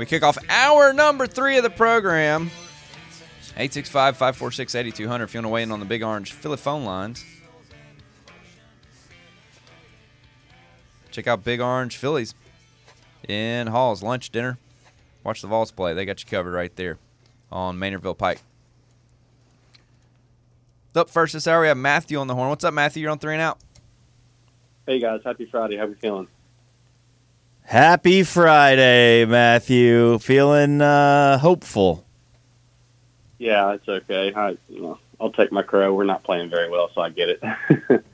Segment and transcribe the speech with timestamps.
[0.00, 2.50] We kick off hour number three of the program.
[3.54, 6.86] 865 546 8200 if you want to weigh in on the Big Orange Philly phone
[6.86, 7.22] lines.
[11.10, 12.34] Check out Big Orange Phillies
[13.28, 14.56] in Halls, lunch, dinner.
[15.22, 15.92] Watch the Vols play.
[15.92, 16.96] They got you covered right there
[17.52, 18.40] on Maynardville Pike.
[20.94, 22.48] Up first this hour, we have Matthew on the horn.
[22.48, 23.02] What's up, Matthew?
[23.02, 23.58] You're on three and out.
[24.86, 25.76] Hey guys, happy Friday.
[25.76, 26.26] How we feeling?
[27.62, 30.18] Happy Friday, Matthew.
[30.18, 32.04] Feeling uh, hopeful.
[33.38, 34.32] Yeah, it's okay.
[34.34, 34.56] I,
[35.20, 35.94] I'll take my crow.
[35.94, 37.42] We're not playing very well, so I get it.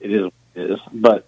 [0.00, 0.78] it is it is.
[0.92, 1.26] But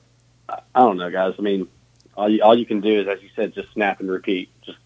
[0.49, 1.35] I don't know, guys.
[1.39, 1.69] I mean,
[2.17, 4.51] all you, all you can do is, as you said, just snap and repeat.
[4.63, 4.79] Just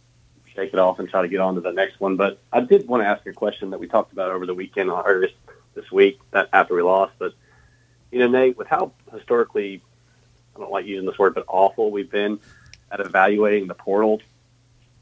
[0.55, 2.17] shake it off and try to get on to the next one.
[2.17, 4.91] But I did want to ask a question that we talked about over the weekend
[4.91, 5.33] or this
[5.75, 7.13] this week that after we lost.
[7.19, 7.35] But
[8.11, 9.83] you know, Nate, with how historically,
[10.59, 12.41] I don't like using this word, but awful we've been
[12.91, 14.21] at evaluating the portal.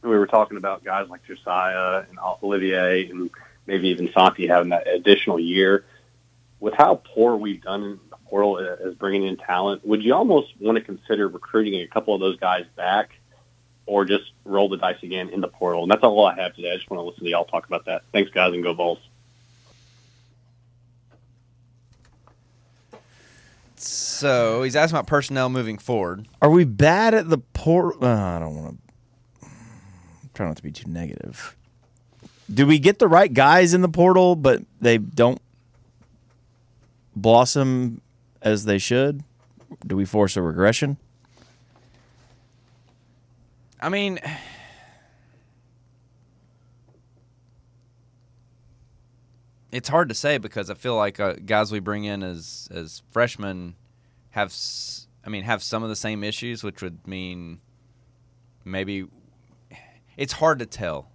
[0.03, 3.31] We were talking about guys like Josiah and Olivier and
[3.67, 5.85] maybe even Santi having that additional year.
[6.61, 10.53] With how poor we've done in the portal as bringing in talent, would you almost
[10.61, 13.11] want to consider recruiting a couple of those guys back
[13.85, 15.83] or just roll the dice again in the portal?
[15.83, 16.73] And that's all I have today.
[16.73, 18.03] I just want to listen to y'all talk about that.
[18.13, 18.99] Thanks, guys, and go Vols.
[23.77, 26.29] So he's asking about personnel moving forward.
[26.41, 28.03] Are we bad at the port?
[28.03, 29.49] Uh, I don't want to.
[30.35, 31.57] Try not to be too negative.
[32.53, 35.41] Do we get the right guys in the portal, but they don't
[37.15, 38.03] blossom
[38.43, 39.23] as they should?
[39.87, 40.99] Do we force a regression?
[43.81, 44.21] I mean,
[49.77, 53.03] it's hard to say because I feel like uh, guys we bring in as as
[53.11, 53.75] freshmen
[54.31, 57.61] have, s- I mean, have some of the same issues, which would mean
[58.65, 59.07] maybe
[60.17, 61.09] it's hard to tell.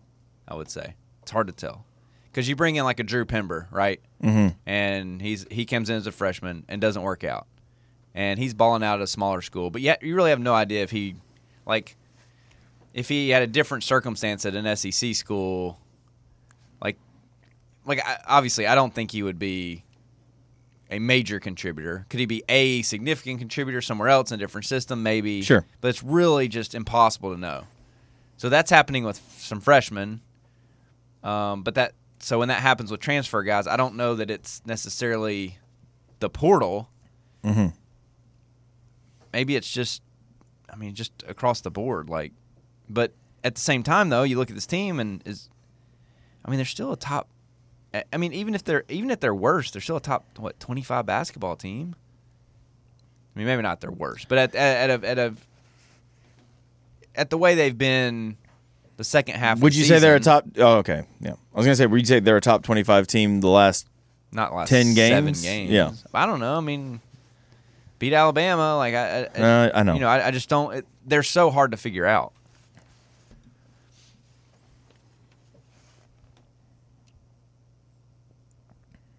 [0.48, 1.86] I would say it's hard to tell
[2.26, 4.00] because you bring in like a Drew Pember, right?
[4.24, 4.50] Mm-hmm.
[4.68, 7.48] and he's he comes in as a freshman and doesn't work out,
[8.14, 9.72] and he's balling out at a smaller school.
[9.72, 11.16] But yet you really have no idea if he,
[11.66, 11.96] like,
[12.94, 15.80] if he had a different circumstance at an SEC school,
[17.86, 19.84] like I, obviously I don't think he would be
[20.90, 22.06] a major contributor.
[22.10, 25.04] Could he be a significant contributor somewhere else in a different system?
[25.04, 25.42] Maybe.
[25.42, 25.66] Sure.
[25.80, 27.64] But it's really just impossible to know.
[28.38, 30.22] So that's happening with some freshmen.
[31.24, 34.62] Um, but that so when that happens with transfer guys, I don't know that it's
[34.66, 35.58] necessarily
[36.20, 36.90] the portal.
[37.44, 37.68] Mm-hmm.
[39.34, 40.02] Maybe it's just,
[40.70, 42.10] I mean, just across the board.
[42.10, 42.34] Like,
[42.90, 45.50] but at the same time, though, you look at this team and is,
[46.46, 47.28] I mean, they're still a top.
[47.94, 50.82] I- mean, even if they're even if they're worse, they're still a top what twenty
[50.82, 51.96] five basketball team.
[53.36, 55.34] I mean, maybe not their worst, but at at, at a at a
[57.16, 58.38] at the way they've been,
[58.98, 59.60] the second half.
[59.60, 60.46] Would you say they're a top?
[60.58, 61.04] Oh, okay.
[61.20, 61.86] Yeah, I was gonna say.
[61.86, 63.88] Would you say they're a top twenty-five team the last?
[64.32, 65.10] not last 10 games?
[65.10, 65.42] seven games?
[65.42, 65.72] games.
[65.72, 65.92] Yeah.
[66.14, 66.56] I don't know.
[66.56, 67.02] I mean,
[68.00, 68.78] beat Alabama.
[68.78, 69.94] Like I, I, Uh, I know.
[69.94, 70.74] You know, I, I just don't.
[70.74, 72.34] It, they're so hard to figure out.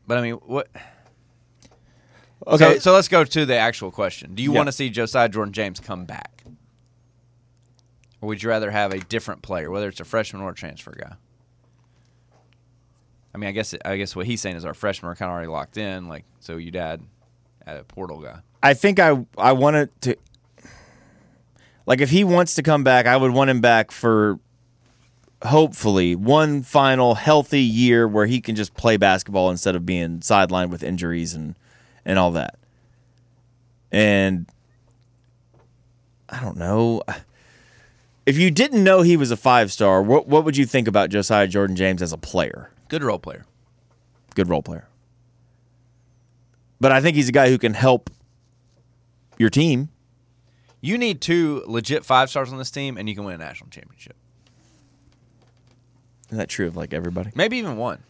[0.06, 0.68] But I mean, what?
[2.46, 2.74] Okay.
[2.74, 4.34] So, so let's go to the actual question.
[4.34, 4.58] Do you Yeah.
[4.58, 6.42] want to see Josiah Jordan James come back,
[8.20, 10.92] or would you rather have a different player, whether it's a freshman or a transfer
[10.92, 11.14] guy?
[13.34, 15.34] I mean, I guess I guess what he's saying is our freshmen are kind of
[15.34, 16.08] already locked in.
[16.08, 17.00] Like, so you'd add
[17.66, 18.40] add a portal guy.
[18.62, 20.16] I think I I wanted to
[21.86, 24.38] like if he wants to come back, I would want him back for
[25.44, 30.70] hopefully one final healthy year where he can just play basketball instead of being sidelined
[30.70, 31.54] with injuries and
[32.04, 32.58] and all that.
[33.90, 34.46] And
[36.28, 37.02] I don't know.
[38.24, 41.10] If you didn't know he was a five star, what what would you think about
[41.10, 42.70] Josiah Jordan James as a player?
[42.88, 43.44] Good role player.
[44.34, 44.88] Good role player.
[46.80, 48.10] But I think he's a guy who can help
[49.38, 49.90] your team.
[50.80, 53.70] You need two legit five stars on this team, and you can win a national
[53.70, 54.16] championship.
[56.32, 57.30] Is that true of like everybody?
[57.34, 58.02] Maybe even one.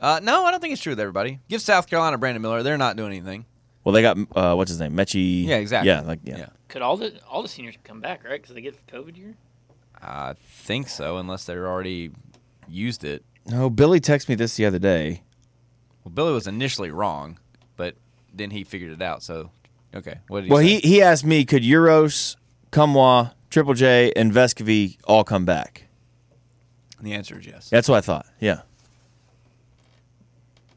[0.00, 1.40] Uh, no, I don't think it's true with everybody.
[1.48, 2.62] Give South Carolina Brandon Miller.
[2.62, 3.44] They're not doing anything.
[3.84, 5.44] Well, they got uh, what's his name, Meechie.
[5.46, 5.88] Yeah, exactly.
[5.88, 6.38] Yeah, like yeah.
[6.38, 6.46] Yeah.
[6.68, 8.40] Could all the all the seniors come back, right?
[8.40, 9.34] Because they get the COVID year.
[10.00, 12.10] I think so, unless they're already
[12.68, 13.24] used it.
[13.46, 15.22] No, Billy texted me this the other day.
[16.04, 17.38] Well, Billy was initially wrong,
[17.76, 17.94] but
[18.32, 19.22] then he figured it out.
[19.22, 19.50] So,
[19.94, 20.18] okay.
[20.28, 20.68] What did he Well, say?
[20.68, 22.36] he he asked me, could Uroš,
[22.72, 25.84] Nkamhoua, Triple J, and Vescovi all come back?
[27.02, 27.68] And the answer is yes.
[27.68, 28.26] That's what I thought.
[28.38, 28.60] Yeah.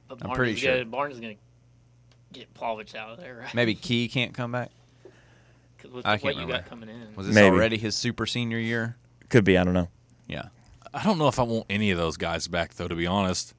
[0.07, 0.73] But I'm Barnes pretty is sure.
[0.73, 3.53] Gonna, Barnes is going to get Plavsic out of there, right?
[3.53, 4.71] Maybe Key can't come back.
[5.83, 6.53] with I what can't you remember.
[6.63, 7.15] got coming in.
[7.15, 7.47] Was this Maybe.
[7.55, 8.95] already his super senior year?
[9.29, 9.55] Could be.
[9.55, 9.89] I don't know.
[10.27, 10.47] Yeah.
[10.95, 12.87] I don't know if I want any of those guys back, though.
[12.87, 13.53] To be honest,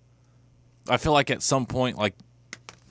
[0.88, 2.14] I feel like at some point, like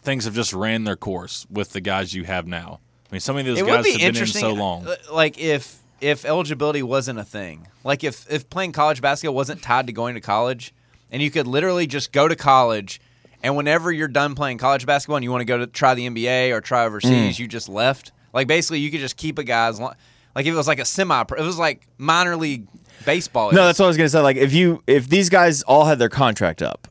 [0.03, 2.79] things have just ran their course with the guys you have now.
[3.11, 4.87] I mean, some of those it would guys be have been in interesting, so long.
[4.87, 9.61] uh, Like if if eligibility wasn't a thing, like if if playing college basketball wasn't
[9.61, 10.73] tied to going to college,
[11.11, 13.01] and you could literally just go to college,
[13.43, 16.05] and whenever you're done playing college basketball and you want to go to try the
[16.07, 16.87] NBA or try Mm.
[16.87, 18.11] overseas, you just left.
[18.33, 19.93] Like basically, you could just keep a guy's lo-
[20.35, 22.67] like if it was like a semi, it was like minor league
[23.05, 23.51] baseball.
[23.51, 24.19] No, that's what I was gonna say.
[24.21, 26.87] Like if you if these guys all had their contract up,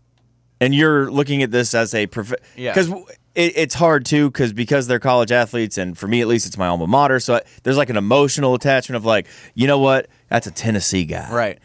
[0.64, 2.72] and you're looking at this as a prof- Yeah.
[2.72, 2.90] because
[3.34, 6.56] it, it's hard too because because they're college athletes, and for me at least, it's
[6.58, 7.20] my alma mater.
[7.20, 11.04] So I, there's like an emotional attachment of like, you know what, that's a Tennessee
[11.04, 11.58] guy, right.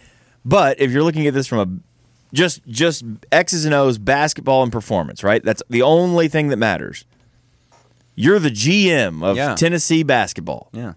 [0.46, 4.72] But if you're looking at this from a just just X's and O's basketball and
[4.72, 5.44] performance, right?
[5.44, 7.06] That's the only thing that matters.
[8.16, 9.56] You're the GM of Yeah.
[9.56, 10.70] Tennessee basketball.
[10.74, 10.94] Yeah.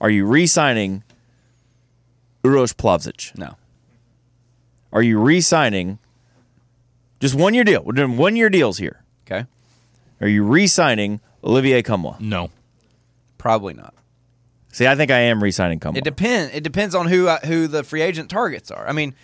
[0.00, 1.02] Are you re-signing
[2.42, 3.36] Uroš Plavsic?
[3.38, 3.54] No.
[4.92, 5.98] Are you re-signing
[7.24, 7.82] just one year deal?
[7.82, 9.02] We're doing one year deals here.
[9.26, 9.46] Okay.
[10.20, 12.20] Are you re-signing Olivier Nkamhoua?
[12.20, 12.50] no,
[13.38, 13.94] Probably not.
[14.72, 15.98] See, I think I am re-signing Nkamhoua.
[15.98, 16.54] It depends.
[16.54, 18.88] It depends on who uh, who the free agent targets are.
[18.88, 19.14] I mean,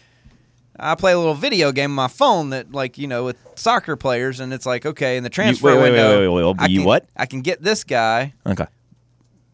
[0.79, 3.97] I play a little video game on my phone that, like, you know, with soccer
[3.97, 6.57] players, and it's like, okay, in the transfer wait, wait, wait, window, wait, wait, wait,
[6.59, 7.07] I you can, what?
[7.17, 8.67] I can get this guy, okay.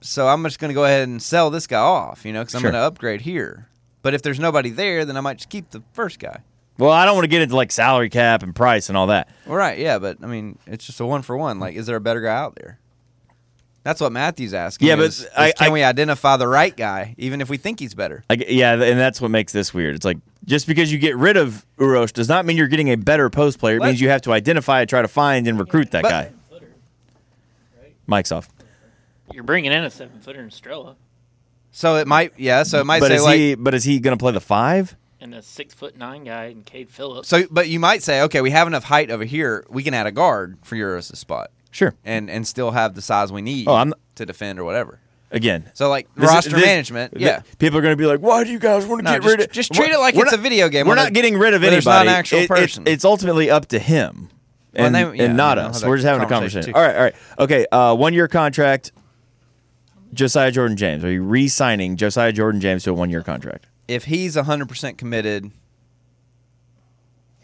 [0.01, 2.55] so I'm just going to go ahead and sell this guy off, you know, because
[2.55, 2.71] I'm Sure.
[2.71, 3.69] going to upgrade here.
[4.03, 6.41] But if there's nobody there, then I might just keep the first guy.
[6.79, 9.29] Well, I don't want to get into like salary cap and price and all that.
[9.49, 11.59] All right, yeah, but I mean, it's just a one for one.
[11.59, 12.79] Like, is there a better guy out there?
[13.83, 14.89] That's what Matthew's asking.
[14.89, 17.79] Yeah, but is- is can I- we identify the right guy, even if we think
[17.79, 18.25] he's better?
[18.29, 19.95] Like, yeah, and that's what makes this weird.
[19.95, 22.97] It's like just because you get rid of Uroš does not mean you're getting a
[22.97, 23.77] better post player.
[23.77, 23.87] It What?
[23.87, 26.31] means you have to identify, try to find, and recruit that But- guy.
[28.09, 28.49] Mike's off.
[29.33, 30.95] You're bringing in a seven footer in Strella
[31.73, 32.63] So it might, yeah.
[32.63, 33.55] So it might But say is like, he?
[33.57, 34.97] But is he going to play the five?
[35.21, 37.29] And a six foot nine guy in Cade Phillips.
[37.29, 39.65] So, but you might say, okay, we have enough height over here.
[39.71, 41.95] We can add a guard for Uroš' spot, Sure.
[42.05, 45.01] and and still have the size we need Oh, I'm- to defend or whatever.
[45.33, 47.41] Again, So, like This is- roster this- management, th- yeah.
[47.59, 49.37] People are going to be like, "Why do you guys want to No, get just-
[49.37, 51.37] rid of?" just treat it like it's not- a video game We're not there- getting
[51.37, 51.71] rid of anybody.
[51.77, 52.85] there's not an actual It- it's- person.
[52.87, 54.29] It's, ultimately up to him,
[54.75, 55.85] Well, and, they- and yeah, not you know, us.
[55.85, 56.75] We're just having a conversation, conversation.
[56.75, 56.79] too.
[56.79, 57.67] All right, all right, okay.
[57.73, 58.93] Uh, one year contract.
[60.15, 61.05] Josiah Jordan James.
[61.05, 63.67] Are you re-signing Josiah Jordan James to a one year contract?
[63.89, 65.51] If he's hundred percent committed,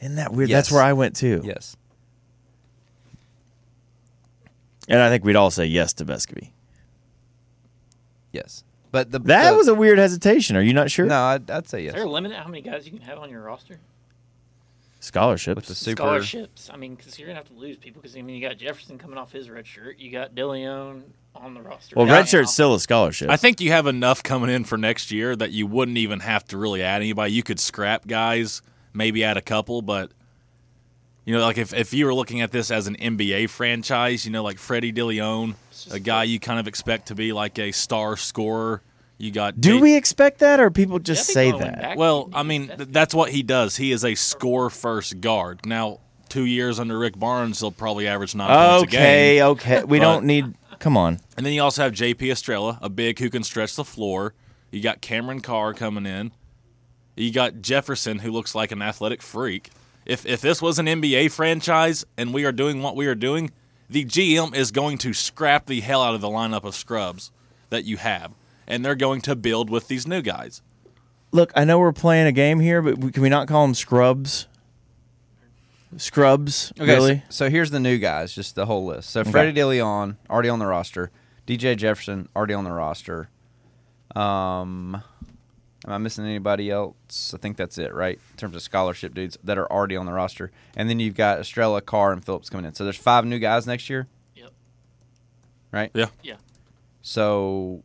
[0.00, 0.50] Isn't that weird?
[0.50, 0.58] Yes.
[0.58, 1.40] That's where I went too.
[1.44, 1.76] yes.
[4.88, 6.50] And I think we'd all say yes to Vescovi.
[8.32, 10.56] Yes, but the That the- was a weird hesitation.
[10.56, 11.06] Are you not sure?
[11.06, 11.14] no.
[11.22, 11.90] I'd, I'd say yes.
[11.90, 12.12] Is there a yes.
[12.12, 13.78] limit how many guys you can have on your roster?
[15.00, 15.56] Scholarships.
[15.56, 16.70] With the super, Scholarships.
[16.72, 18.00] I mean, because you're gonna have to lose people.
[18.02, 19.98] Because I mean, you got Jefferson coming off his red shirt.
[19.98, 21.02] You got Dilione
[21.34, 21.96] on the roster.
[21.96, 22.52] well, right red shirt's now.
[22.52, 23.30] still a scholarship.
[23.30, 26.44] I think you have enough coming in for next year that you wouldn't even have
[26.46, 27.32] to really add anybody.
[27.32, 28.62] You could scrap guys,
[28.92, 30.10] maybe add a couple, but
[31.24, 34.32] you know, like if, if you were looking at this as an NBA franchise, you
[34.32, 35.54] know, like Freddie Dilione,
[35.90, 38.82] a guy you kind of expect to be like a star scorer.
[39.18, 41.96] You got Do Jake- we expect that, or people just Yeah, say that?
[41.96, 43.76] Well, I mean, th- that's what he does.
[43.76, 45.64] He is a score first guard.
[45.64, 48.48] Now, two years under Rick Barnes, he'll probably average nine
[48.80, 49.00] points a game.
[49.00, 49.84] Okay, okay.
[49.84, 50.54] We don't need.
[50.82, 51.20] Come on.
[51.36, 54.34] And then you also have JP Estrella, a big who can stretch the floor.
[54.72, 56.32] You got Cameron Carr coming in.
[57.16, 59.70] You got Jefferson, who looks like an athletic freak.
[60.04, 63.52] If if this was an NBA franchise and we are doing what we are doing,
[63.88, 67.30] the GM is going to scrap the hell out of the lineup of scrubs
[67.70, 68.32] that you have,
[68.66, 70.62] and they're going to build with these new guys.
[71.30, 74.48] Look, I know we're playing a game here, but can we not call them scrubs?
[75.96, 77.16] Scrubs, Okay, really?
[77.28, 79.10] so, so here's the new guys, just the whole list.
[79.10, 81.10] So Freddie Dilione already on the roster,
[81.46, 83.28] DJ Jefferson already on the roster.
[84.14, 85.02] Um,
[85.86, 87.32] am I missing anybody else?
[87.34, 88.18] I think that's it, right?
[88.32, 91.40] In terms of scholarship dudes that are already on the roster, and then you've got
[91.40, 92.74] Estrella, Carr, and Phillips coming in.
[92.74, 94.52] So there's five new guys next year, Yep.
[95.72, 95.90] right?
[95.94, 96.06] Yeah.
[96.22, 96.36] Yeah.
[97.02, 97.82] So,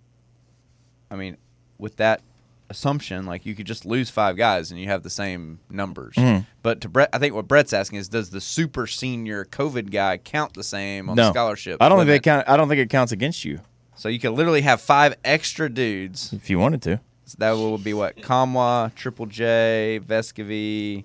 [1.10, 1.38] I mean,
[1.78, 2.22] with that
[2.70, 6.16] assumption, like you could just lose five guys and you have the same numbers.
[6.16, 6.46] Mhm.
[6.64, 10.18] But to Brett, I think what Brett's asking is, does the super senior COVID guy
[10.18, 11.24] count the same on No.
[11.28, 11.82] the scholarship?
[11.82, 12.48] I don't think they count.
[12.50, 13.62] I don't think it counts against you
[13.96, 16.32] So you could literally have five extra dudes.
[16.34, 17.00] if you wanted to.
[17.26, 21.04] So that will be what Nkamhoua, Triple J, Vescovi,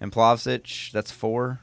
[0.00, 0.92] and Plavsic.
[0.92, 1.60] That's four.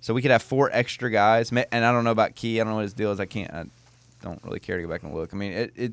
[0.00, 1.50] So we could have four extra guys.
[1.50, 2.60] And I don't know about Key.
[2.60, 3.20] I don't know what his deal is.
[3.20, 3.52] I can't.
[3.52, 3.64] I
[4.22, 5.32] don't really care to go back and look.
[5.32, 5.72] I mean, it.
[5.76, 5.92] it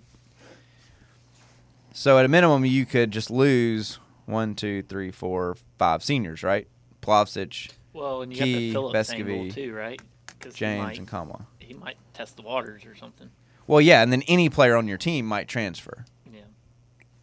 [2.00, 6.68] so at a minimum, you could just lose one, two, three, four, five seniors, right?
[7.02, 10.02] Plavsic, Well, and you Key, got the Phillips Vescovi, too, right?
[10.40, 11.46] 'Cause he James, might, and Nkamhoua.
[11.60, 13.30] he might test the waters or something.
[13.68, 16.06] Well, yeah, and then any player on your team might transfer.
[16.32, 16.40] Yeah.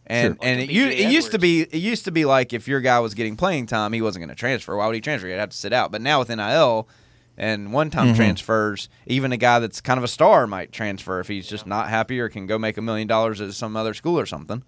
[0.05, 0.37] And Sure.
[0.47, 2.53] and Like it, a u- BJ it used to be it used to be like
[2.53, 4.75] if your guy was getting playing time, he wasn't going to transfer.
[4.77, 5.27] Why would he transfer?
[5.27, 5.91] He'd have to sit out.
[5.91, 6.87] But now with NIL
[7.37, 8.15] and one time Mhm.
[8.15, 11.89] transfers, even a guy that's kind of a star might transfer if he's just not
[11.89, 14.63] happy or can go make a million dollars at some other school or something.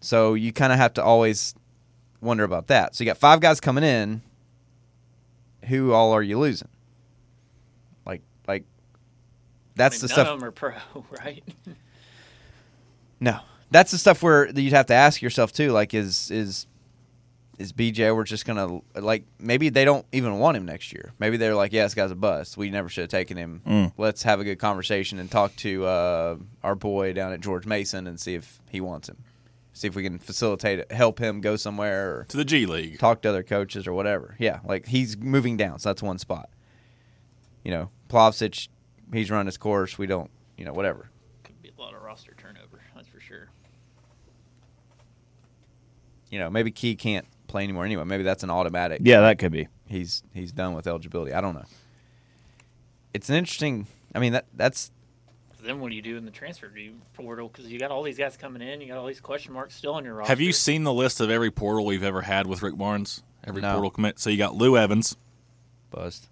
[0.00, 1.54] So you kind of have to always
[2.20, 2.94] wonder about that.
[2.94, 4.22] So you got five guys coming in.
[5.68, 6.68] Who all are you losing?
[8.04, 8.64] Like like
[9.74, 10.28] that's I mean, the none stuff.
[10.34, 10.72] of them are pro,
[11.24, 11.42] right?
[13.18, 15.72] No, that's the stuff where you'd have to ask yourself too.
[15.72, 16.66] Like, is is
[17.58, 18.14] is BJ?
[18.14, 21.12] We're just gonna like maybe they don't even want him next year.
[21.18, 22.56] Maybe they're like, yeah, this guy's a bust.
[22.56, 23.62] We never should have taken him.
[23.66, 23.92] Mm.
[23.96, 28.06] Let's have a good conversation and talk to uh, our boy down at George Mason
[28.06, 29.16] and see if he wants him.
[29.72, 32.98] See if we can facilitate it, help him go somewhere or to the G League.
[32.98, 34.34] talk to other coaches or whatever.
[34.38, 36.48] Yeah, like he's moving down, so that's one spot.
[37.62, 38.68] You know, Plavsic,
[39.12, 39.98] he's run his course.
[39.98, 41.10] We don't, you know, whatever.
[41.44, 42.80] Could be a lot of roster turnover.
[42.94, 43.50] That's for sure.
[46.30, 48.04] You know, maybe Key can't play anymore anyway.
[48.04, 49.00] Maybe that's an automatic.
[49.04, 49.68] Yeah, that could be.
[49.86, 51.32] he's he's done with eligibility.
[51.32, 51.64] I don't know.
[53.14, 53.86] It's an interesting.
[54.14, 54.90] I mean that that's
[55.62, 57.48] Then what do you do in the transfer do you portal?
[57.48, 58.80] Because you got all these guys coming in.
[58.80, 60.30] You got all these question marks still on your roster.
[60.30, 63.22] Have you seen the list of every portal we've ever had with Rick Barnes?
[63.44, 63.72] Every No.
[63.72, 64.18] portal commit.
[64.18, 65.16] So you got Lou Evans.
[65.90, 66.28] buzzed.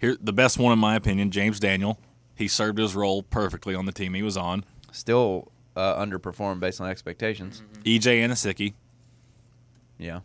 [0.00, 1.98] Here, the best one in my opinion, James Daniel.
[2.34, 4.64] He served his role perfectly on the team he was on.
[4.92, 7.62] Still uh, underperformed based on expectations.
[7.84, 8.72] EJ Anosike
[10.00, 10.20] Yeah.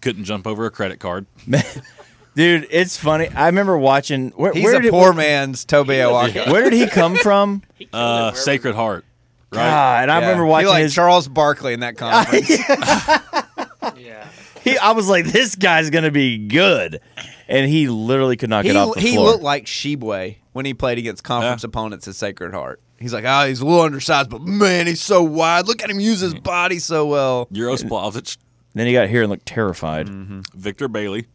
[0.00, 1.26] couldn't jump over a credit card.
[2.36, 3.28] Dude, it's funny.
[3.28, 4.30] I remember watching.
[4.30, 6.50] Where, He's where a did, poor man's Tobe He was- Awaka.
[6.52, 7.62] Where did he come from?
[7.76, 9.04] He Uh, Sacred Heart.
[9.52, 9.58] Right.
[9.58, 10.26] God, and I Yeah.
[10.26, 10.94] remember watching like his.
[10.94, 12.48] Charles Barkley in that conference.
[13.96, 14.26] Yeah.
[14.62, 17.00] He, I was like, this guy's gonna be good,
[17.48, 19.30] and he literally could not he get off the he floor.
[19.30, 21.68] looked like Shebue when he played against conference Yeah.
[21.68, 22.80] opponents at Sacred Heart.
[22.98, 25.66] He's like, oh, he's a little undersized, but man, he's so wide.
[25.66, 27.46] Look at him use his body so well.
[27.46, 28.36] Uroš Plavsic,
[28.74, 30.06] then he got here and looked terrified.
[30.08, 30.40] Mm-hmm.
[30.54, 31.26] Victor Bailey.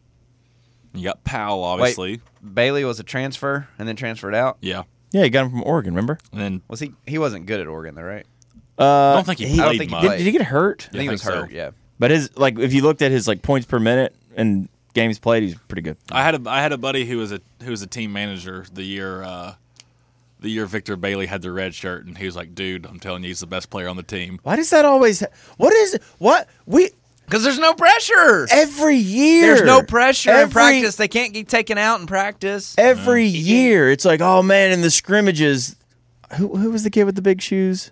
[0.94, 2.22] You got Powell, obviously.
[2.42, 4.58] Bailey was a transfer and then transferred out.
[4.62, 4.84] Yeah.
[5.12, 5.94] Yeah, he got him from Oregon.
[5.94, 6.18] Remember?
[6.32, 6.94] And then Was he?
[7.06, 8.25] He wasn't good at Oregon, though, right?
[8.77, 10.04] Uh, don't think he I don't played think he much.
[10.04, 10.88] Did, did he get hurt?
[10.89, 11.42] I think he I was think so.
[11.42, 11.51] hurt.
[11.51, 11.72] Yeah.
[12.00, 15.44] But his like, if you looked at his like points per minute and games played,
[15.44, 15.98] he's pretty good.
[16.12, 18.65] I had a I had a buddy who was a who was a team manager
[18.74, 19.56] the year uh,
[20.42, 23.24] the year Victor Bailey had the red shirt, and he was like, "Dude, I'm telling
[23.24, 25.24] you, he's the best player on the team." Why does that always?
[25.56, 26.89] What is what we
[27.25, 28.48] Because there's no pressure.
[28.51, 29.55] every year?
[29.55, 30.96] There's no pressure in practice.
[30.96, 32.75] They can't get taken out in practice.
[32.77, 35.75] Every year, it's like, oh man, in the scrimmages,
[36.38, 37.91] who who was the kid with the big shoes?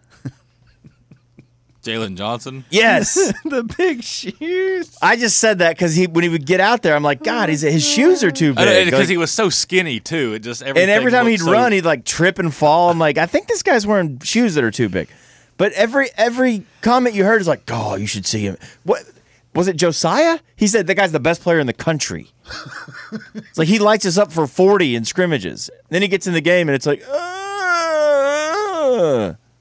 [1.83, 2.63] Jalen Johnson.
[2.69, 4.97] Yes, the big shoes.
[5.01, 7.25] I just said that because he when he would get out there, I'm like, oh
[7.25, 8.85] God, his his shoes are too big.
[8.85, 10.33] Because Like- he was so skinny too.
[10.33, 12.89] It just and every time he'd so- run, he'd like trip and fall.
[12.89, 15.09] I'm like, I think this guy's wearing shoes that are too big.
[15.57, 18.57] But every every comment you heard is like, oh, you should see him.
[18.83, 19.03] What
[19.55, 20.39] was it, Josiah?
[20.55, 22.31] He said that guy's the best player in the country.
[23.36, 25.69] it's like he lights us up for 40 in scrimmages.
[25.89, 27.13] Then he gets in the game and it's like, uh,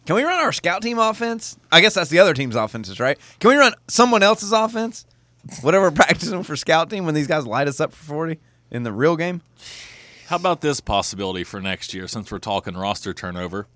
[0.07, 1.57] Can we run our scout team offense?
[1.71, 3.19] I guess that's the other team's offenses, right?
[3.41, 5.07] Can we run someone else's offense?
[5.61, 8.39] Whatever we're practicing for scout team when these guys light us up for 40
[8.71, 9.43] in the real game?
[10.29, 12.09] How about this possibility for next year?
[12.09, 13.67] Since we're talking roster turnover,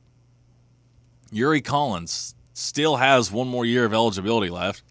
[1.30, 4.82] Yuri Collins still has one more year of eligibility left.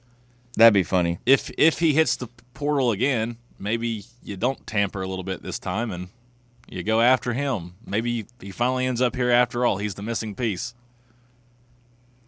[0.57, 1.19] That'd be funny.
[1.25, 5.59] If if he hits the portal again, maybe you don't tamper a little bit this
[5.59, 6.07] time and
[6.69, 7.74] you go after him.
[7.85, 9.77] Maybe he finally ends up here after all.
[9.77, 10.74] He's the missing piece.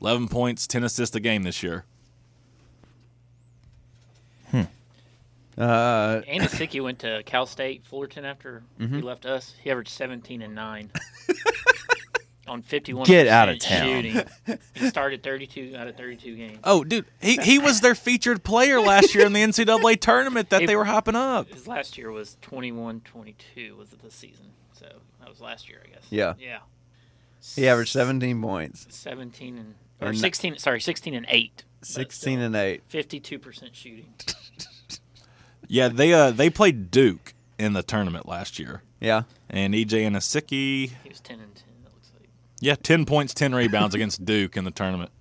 [0.01, 1.85] 11 points, 10 assists a game this year.
[4.53, 8.95] Uh, Anosike went to Cal State Fullerton after Mm-hmm.
[8.97, 9.55] he left us.
[9.63, 10.91] He averaged 17 and 9
[12.47, 13.85] on 51 Get out of town.
[13.85, 14.23] shooting.
[14.75, 16.59] He started 32 out of 32 games.
[16.63, 20.65] Oh, dude, he, he was their featured player last year in the NCAA tournament that
[20.67, 21.49] they were hopping up.
[21.53, 24.45] His last year was 21 22 was it the season.
[24.73, 24.85] So
[25.19, 26.03] that was last year, I guess.
[26.09, 26.33] Yeah.
[26.39, 26.59] Yeah.
[27.55, 31.63] he averaged 17 points, 17 and Or or ni- 16 sorry, 16 and 8.
[31.81, 32.83] 16 and 8.
[32.89, 34.13] 52% shooting.
[35.69, 38.83] Yeah, they uh they played Duke in the tournament last year.
[39.01, 39.23] Yeah.
[39.49, 41.66] And EJ Anosike, He was 10 and 10 it looks like.
[42.59, 45.11] Yeah, 10 points, 10 rebounds against Duke in the tournament.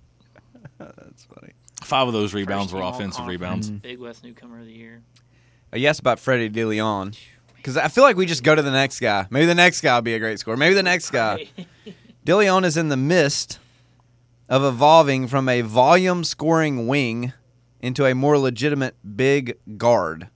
[0.79, 1.53] That's funny.
[1.83, 3.69] Five of those rebounds First were offensive all-conference, rebounds.
[3.69, 5.03] Big West newcomer of the year.
[5.71, 7.17] Uh, you asked about Freddie Dilione.
[7.55, 9.27] Because I feel like we just go to the next guy.
[9.29, 10.57] Maybe the next guy will be a great scorer.
[10.57, 11.47] Maybe the next guy.
[12.25, 13.59] Dilione is in the midst
[14.49, 17.33] of evolving from a volume scoring wing
[17.81, 20.29] into a more legitimate big guard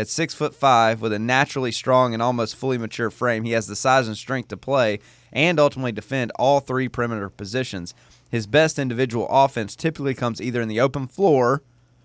[0.00, 3.66] At six foot five, with a naturally strong and almost fully mature frame, he has
[3.66, 4.98] the size and strength to play
[5.30, 7.92] and ultimately defend all three perimeter positions.
[8.30, 11.62] His best individual offense typically comes either in the open floor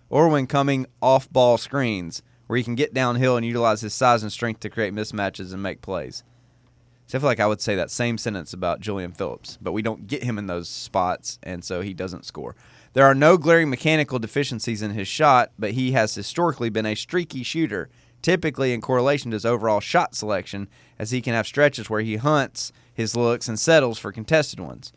[0.10, 4.24] or when coming off ball screens, where he can get downhill and utilize his size
[4.24, 6.26] and strength to create mismatches and make plays.
[7.08, 9.82] So I feel like I would say that same sentence about Julian Phillips, but we
[9.82, 12.58] don't get him in those spots, and so he doesn't score.
[12.96, 16.96] There are no glaring mechanical deficiencies in his shot, but he has historically been a
[16.96, 17.90] streaky shooter,
[18.22, 22.16] typically in correlation to his overall shot selection, as he can have stretches where he
[22.16, 24.94] hunts his looks and settles for contested ones.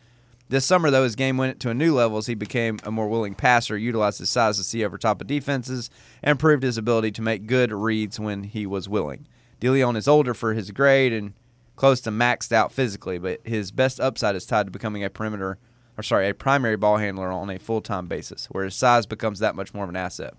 [0.49, 3.09] This summer, though, his game went to a new level as he became a more
[3.09, 5.91] willing passer, utilized his size to see over top of defenses,
[6.23, 9.27] and proved his ability to make good reads when he was willing.
[9.61, 11.35] Dilione is older for his grade and
[11.75, 15.59] close to maxed out physically, but his best upside is tied to becoming a perimeter,
[15.99, 19.41] or sorry, a primary ball handler on a full time basis, where his size becomes
[19.41, 20.35] that much more of an asset.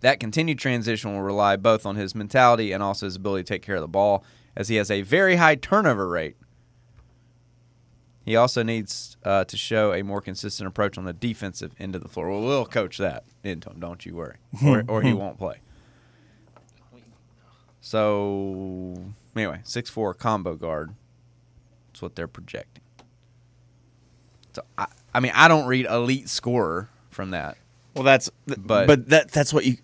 [0.00, 3.62] That continued transition will rely both on his mentality and also his ability to take
[3.62, 6.36] care of the ball, as he has a very high turnover rate.
[8.24, 12.02] He also needs uh, to show a more consistent approach on the defensive end of
[12.02, 12.30] the floor.
[12.30, 15.56] Well, we'll coach that into him, don't you worry, or, or he won't play.
[17.80, 18.94] So
[19.34, 20.94] anyway, six four combo guard.
[21.88, 22.83] That's what they're projecting.
[24.54, 27.56] So I, I mean, I don't read elite scorer from that.
[27.94, 29.76] Well, that's But- but that that's what you.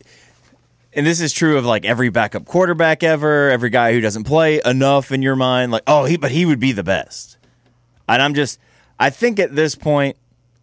[0.93, 4.61] And this is true of like every backup quarterback ever, every guy who doesn't play
[4.65, 5.71] enough in your mind.
[5.71, 7.37] Like, oh, he but he would be the best.
[8.09, 8.59] And I'm just,
[8.99, 10.17] I think at this point,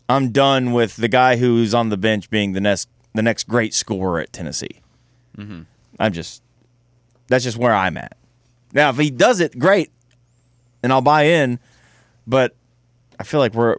[0.09, 3.73] I'm done with the guy who's on the bench being the next the next great
[3.73, 4.81] scorer at Tennessee.
[5.37, 5.61] Mm-hmm.
[5.99, 6.43] I'm just,
[7.27, 8.17] that's just where I'm at.
[8.73, 9.89] Now, if he does it, great,
[10.83, 11.57] and I'll buy in.
[12.27, 12.53] But
[13.17, 13.77] I feel like we're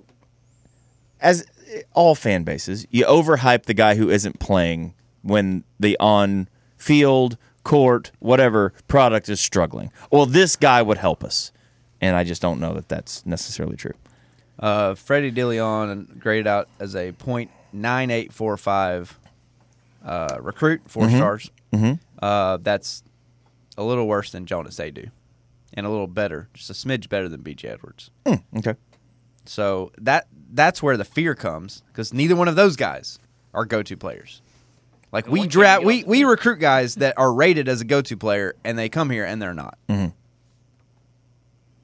[1.20, 1.44] as
[1.92, 8.10] all fan bases, you overhype the guy who isn't playing when the on field, court,
[8.18, 9.92] whatever product is struggling.
[10.10, 11.52] Well, this guy would help us.
[12.00, 13.94] And I just don't know that that's necessarily true.
[14.58, 19.10] Uh, Freddie Dilione graded out as a .9845
[20.04, 21.50] uh, recruit, 4 stars.
[21.72, 21.94] Mm-hmm.
[22.20, 23.02] Uh, that's
[23.76, 25.10] a little worse than Jonas Aidoo,
[25.74, 27.68] and a little better, just a smidge better than B.J.
[27.68, 28.10] Edwards.
[28.56, 28.74] Okay.
[29.44, 33.18] So that that's where the fear comes because neither one of those guys
[33.54, 34.40] are go-to players.
[35.10, 38.78] Like we draft, we we recruit guys that are rated as a go-to player, and
[38.78, 39.78] they come here and they're not.
[39.88, 40.12] Mhm.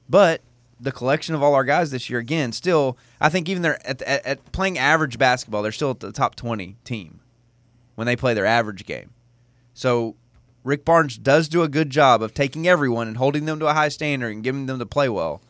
[0.07, 0.41] But
[0.79, 4.01] the collection of all our guys this year, again, still, I think even they're at,
[4.03, 7.19] at, at playing average basketball, they're still at the top twenty team
[7.95, 9.11] when they play their average game.
[9.73, 10.15] So
[10.63, 13.73] Rick Barnes does do a good job of taking everyone and holding them to a
[13.73, 15.41] high standard and giving them to play well.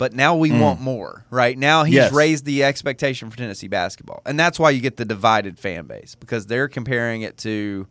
[0.00, 1.58] But now we want more, right?
[1.58, 2.12] Now he's Yes.
[2.14, 4.22] raised the expectation for Tennessee basketball.
[4.24, 7.86] And that's why you get the divided fan base because they're comparing it to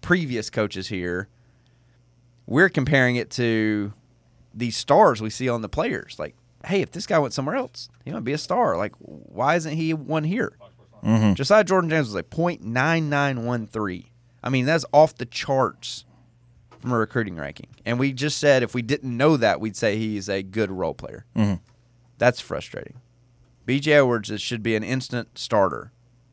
[0.00, 1.26] previous coaches here.
[2.46, 3.92] We're comparing it to
[4.54, 6.14] these stars we see on the players.
[6.16, 8.76] Like, hey, if this guy went somewhere else, he might be a star.
[8.76, 10.52] Like, why isn't he one here?
[11.04, 11.34] Mhm.
[11.34, 14.04] Josiah Jordan James was like .9913.
[14.44, 16.04] I mean, that's off the charts
[16.80, 17.68] from a recruiting ranking.
[17.84, 20.94] And we just said if we didn't know that, we'd say he's a good role
[20.94, 21.24] player.
[21.36, 21.60] Mhm.
[22.18, 23.00] That's frustrating.
[23.66, 25.92] BJ Edwards should be an instant starter,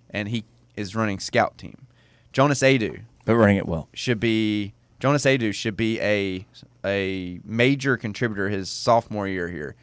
[0.10, 1.88] and he is running scout team.
[2.34, 3.90] Jonas Aidoo But running it well.
[3.94, 6.46] should be Jonas Aidoo should be a
[6.86, 9.76] a major contributor his sophomore year here.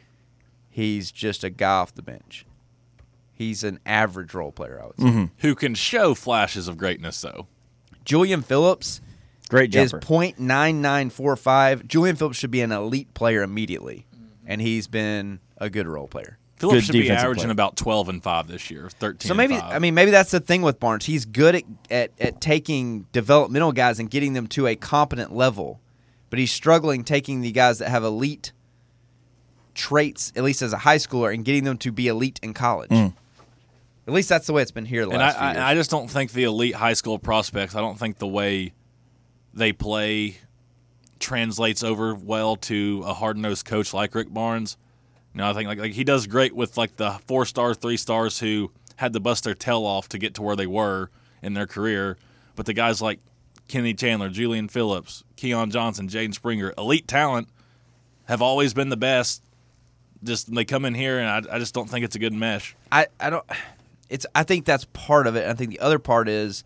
[0.69, 2.45] He's just a guy off the bench.
[3.33, 5.05] He's an average role player, I would say.
[5.05, 5.29] Mhm.
[5.39, 7.47] Who can show flashes of greatness though?
[8.05, 9.01] Julian Phillips
[9.53, 10.05] Great is jumper.
[10.05, 11.87] .9945.
[11.87, 14.07] Julian Phillips should be an elite player immediately,
[14.47, 16.39] and he's been a good role player.
[16.55, 17.51] Phillips Good should be averaging player.
[17.51, 19.27] about twelve and five this year, thirteen.
[19.27, 19.75] So maybe and five.
[19.75, 21.05] I mean maybe that's the thing with Barnes.
[21.05, 25.81] He's good at, at at taking developmental guys and getting them to a competent level,
[26.29, 28.53] but he's struggling taking the guys that have elite
[29.75, 32.89] traits, at least as a high schooler, and getting them to be elite in college.
[32.89, 33.13] Mm.
[34.07, 35.57] At least that's the way it's been here the and I, last few years.
[35.57, 37.75] I, I just don't think the elite high school prospects.
[37.75, 38.73] I don't think the way
[39.53, 40.37] they play
[41.19, 44.77] translates over well to a hard nosed coach like Rick Barnes.
[45.33, 47.97] You know, I think like, like he does great with like the four star, three
[47.97, 51.09] stars who had to bust their tail off to get to where they were
[51.41, 52.17] in their career.
[52.55, 53.19] But the guys like
[53.67, 57.47] Kenny Chandler, Julian Phillips, Keon Johnson, Jaden Springer, elite talent,
[58.25, 59.43] have always been the best.
[60.23, 62.75] Just they come in here, and I, I just don't think it's a good mesh.
[62.91, 63.45] I, I don't
[64.13, 65.47] it's I think that's part of it.
[65.47, 66.63] I think the other part is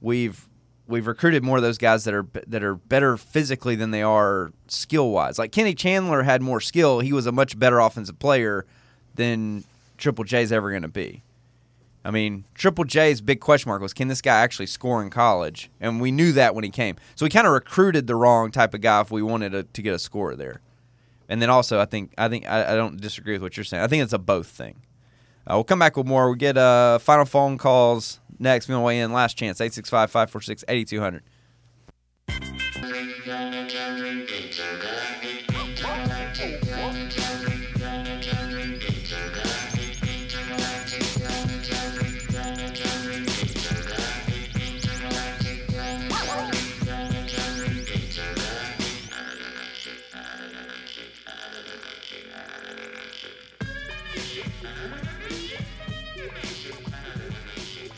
[0.00, 0.48] we've
[0.90, 4.52] we've recruited more of those guys that are that are better physically than they are
[4.66, 5.38] skill wise.
[5.38, 7.00] Like Kenny Chandler had more skill.
[7.00, 8.66] He was a much better offensive player
[9.14, 9.64] than
[9.96, 11.22] Triple J's ever going to be.
[12.04, 15.70] I mean, Triple J's big question mark was can this guy actually score in college?
[15.80, 16.96] And we knew that when he came.
[17.14, 19.82] So we kind of recruited the wrong type of guy if we wanted to, to
[19.82, 20.60] get a score there.
[21.28, 23.82] And then also, I think I think I, I don't disagree with what you're saying.
[23.82, 24.76] I think it's a both thing.
[25.46, 26.30] Uh, we'll come back with more.
[26.30, 28.68] We get uh, final phone calls next.
[28.68, 29.12] We want to weigh in.
[29.12, 31.22] Last chance 865 546 8200.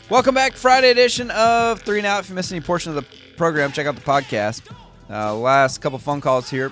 [0.09, 2.21] Welcome back, Friday edition of Three and Out.
[2.21, 3.05] If you missed any portion of the
[3.37, 4.61] program, check out the podcast.
[5.09, 6.71] Uh, last couple phone calls here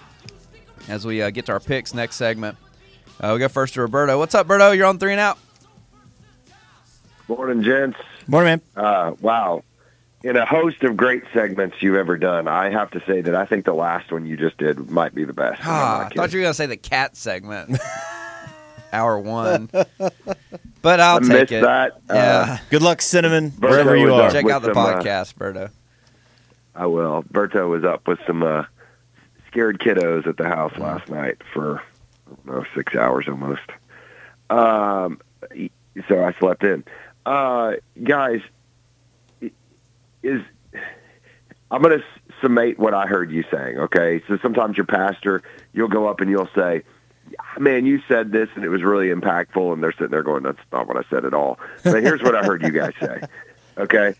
[0.87, 2.57] as we uh, get to our picks next segment.
[3.19, 4.17] Uh, we go first to Roberto.
[4.17, 4.75] What's up, Berto?
[4.75, 5.37] You're on Three and Out.
[7.27, 7.97] Morning, gents.
[8.27, 8.85] Morning, man.
[8.85, 9.63] Uh, wow.
[10.23, 13.45] In a host of great segments you've ever done, I have to say that I
[13.45, 15.61] think the last one you just did might be the best.
[15.61, 17.79] I'm Ah, I thought you were going to say the cat segment.
[18.91, 19.69] Hour one.
[20.81, 21.61] But I'll I take it.
[21.61, 21.93] that.
[22.09, 22.59] Uh, Yeah.
[22.69, 24.31] Good luck, Cinnamon, Berto wherever you are.
[24.31, 25.69] Check out the some, uh, podcast, Berto.
[26.75, 27.23] I will.
[27.23, 28.63] Berto was up with some uh,
[29.47, 31.81] scared kiddos at the house last night for
[32.27, 33.61] I know six hours almost.
[34.49, 35.19] Um,
[36.07, 36.83] so I slept in.
[37.25, 37.73] Uh,
[38.03, 38.41] guys,
[40.23, 40.41] is
[41.69, 42.05] I'm going to
[42.41, 43.77] summate what I heard you saying.
[43.77, 46.83] Okay, so sometimes your pastor, you'll go up and you'll say.
[47.59, 50.57] Man, you said this and it was really impactful, and they're sitting there going, "That's
[50.71, 53.21] not what I said at all." But here's what I heard you guys say.
[53.77, 54.13] Okay,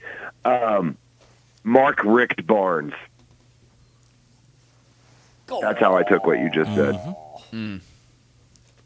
[0.46, 0.98] um,
[1.66, 2.94] Mark Richt Barnes.
[5.62, 6.96] That's how I took what you just said.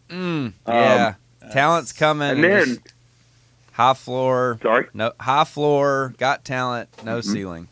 [0.10, 1.14] Mm, yeah.
[1.52, 2.30] Talent's coming.
[2.30, 2.80] Um, And then,
[3.74, 4.60] high floor.
[4.64, 7.32] sorry, No high floor, got talent, no Mm-hmm.
[7.32, 7.68] ceiling.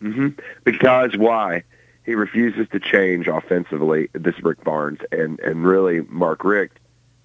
[0.00, 0.28] hmm
[0.64, 1.62] because why?
[2.04, 4.08] He refuses to change offensively.
[4.12, 6.78] This is Rick Barnes, and and really Mark Richt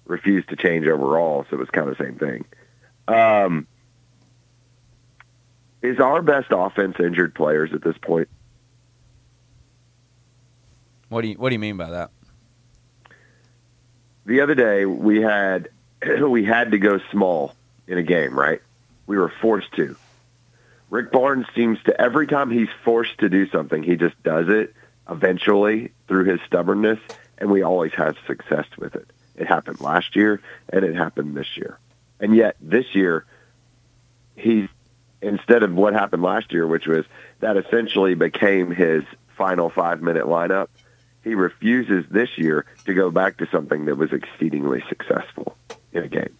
[0.06, 2.44] refused to change overall, so it was kind of the same thing.
[3.08, 3.66] Um,
[5.82, 8.28] is our best offense injured players at this point?
[11.08, 12.10] What do you What do you mean by that?
[14.28, 15.70] the other day we had
[16.22, 17.54] we had to go small
[17.88, 18.60] in a game, right?
[19.06, 19.96] We were forced to.
[20.90, 24.74] Rick Barnes seems to every time he's forced to do something, he just does it
[25.08, 26.98] eventually through his stubbornness,
[27.38, 29.08] and we always have success with it.
[29.36, 31.78] It happened last year, and it happened this year,
[32.20, 33.24] and yet this year
[34.36, 34.68] he's
[35.20, 37.04] instead of what happened last year, which was
[37.40, 39.04] that essentially became his
[39.36, 40.68] final five minute lineup
[41.28, 45.56] he refuses this year to go back to something that was exceedingly successful
[45.92, 46.34] in a game.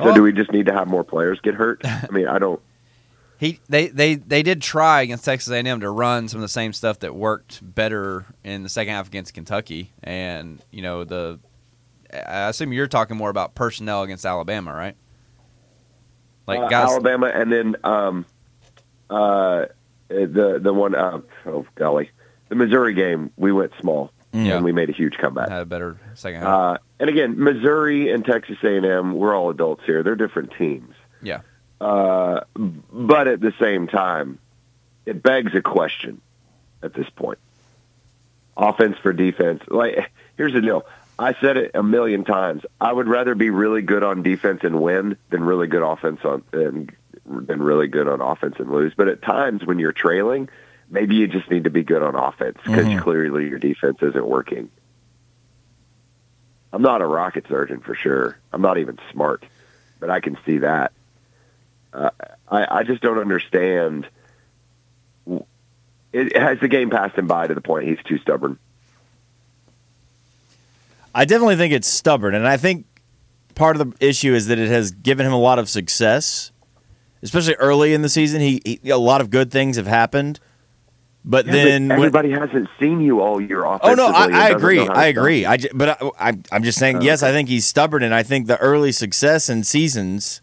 [0.00, 1.82] So Well- do we just need to have more players get hurt?
[1.84, 2.60] I mean, I don't.
[3.38, 6.74] He they, they they did try against Texas A&M to run some of the same
[6.74, 11.38] stuff that worked better in the second half against Kentucky, and you know the.
[12.12, 14.94] I assume you're talking more about personnel against Alabama, right?
[16.46, 18.26] Like uh, guys, Alabama, and then um,
[19.08, 19.66] uh,
[20.08, 22.10] the the one uh, oh golly,
[22.50, 24.56] the Missouri game we went small Yeah.
[24.56, 25.48] and we made a huge comeback.
[25.48, 26.48] had a better second half.
[26.48, 30.02] Uh, and again, Missouri and Texas A&M, we're all adults here.
[30.04, 30.94] They're different teams.
[31.22, 31.40] yeah,
[31.80, 34.38] Uh, but at the same time,
[35.06, 36.20] it begs a question
[36.82, 37.38] at this point.
[38.56, 39.62] Offense for defense.
[39.68, 40.86] Like, here's the deal.
[41.18, 42.62] I said it a million times.
[42.80, 46.42] I would rather be really good on defense and win than really good offense on
[46.52, 46.92] and
[47.26, 48.92] than really good on offense and lose.
[48.96, 50.48] But at times when you're trailing,
[50.90, 53.00] maybe you just need to be good on offense because Mhm.
[53.00, 54.68] clearly your defense isn't working.
[56.72, 58.36] I'm not a rocket surgeon for sure.
[58.52, 59.44] I'm not even smart,
[59.98, 60.92] but I can see that.
[61.92, 62.10] Uh,
[62.48, 64.06] I, I just don't understand.
[66.12, 68.58] It, has the game passed him by to the point he's too stubborn?
[71.14, 72.86] I definitely think it's stubborn, and I think
[73.56, 76.52] part of the issue is that it has given him a lot of success,
[77.22, 78.40] especially early in the season.
[78.40, 80.38] He, he a lot of good things have happened,
[81.24, 83.80] but Yeah, then but when, everybody hasn't seen you all year off.
[83.82, 84.76] Oh no, I, I agree.
[84.76, 85.46] know how to I agree.
[85.46, 86.96] I ju- but I, I, I'm just saying.
[86.96, 87.22] Oh, yes.
[87.22, 90.40] I think he's stubborn, and I think the early success in seasons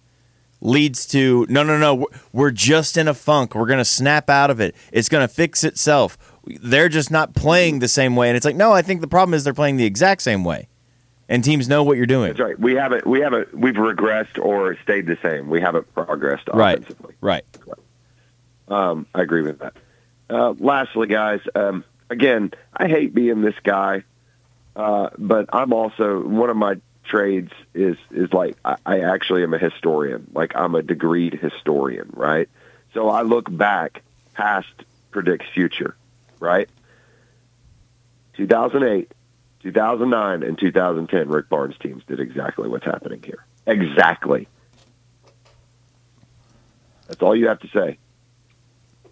[0.61, 2.07] leads to no, no, no.
[2.31, 3.55] we're- just in a funk.
[3.55, 4.75] We're gonna snap out of it.
[4.91, 6.17] It's gonna fix itself.
[6.45, 8.71] They're just not playing the same way, and it's like no.
[8.71, 10.67] I think the problem is they're playing the exact same way,
[11.27, 12.29] and teams know what you're doing.
[12.29, 12.57] That's right.
[12.59, 13.05] We haven't.
[13.05, 13.53] We haven't.
[13.53, 15.49] We've regressed or stayed the same.
[15.49, 16.77] We haven't progressed Right.
[16.77, 17.15] offensively.
[17.19, 17.43] Right.
[18.69, 19.73] Um, I agree with that.
[20.29, 24.03] Uh, lastly, guys, um, again, I hate being this guy,
[24.75, 29.53] uh, but I'm also one of my trades is is like I, I actually am
[29.53, 30.29] a historian.
[30.33, 32.49] Like I'm a degreed historian, right?
[32.93, 34.01] So I look back,
[34.33, 34.67] past
[35.11, 35.95] predicts future,
[36.39, 36.69] right?
[38.35, 39.11] 2008,
[39.63, 43.45] 2009, and 2010, Rick Barnes teams did exactly what's happening here.
[43.65, 44.47] Exactly.
[47.07, 47.97] That's all you have to say.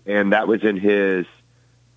[0.05, 1.25] And that was in his.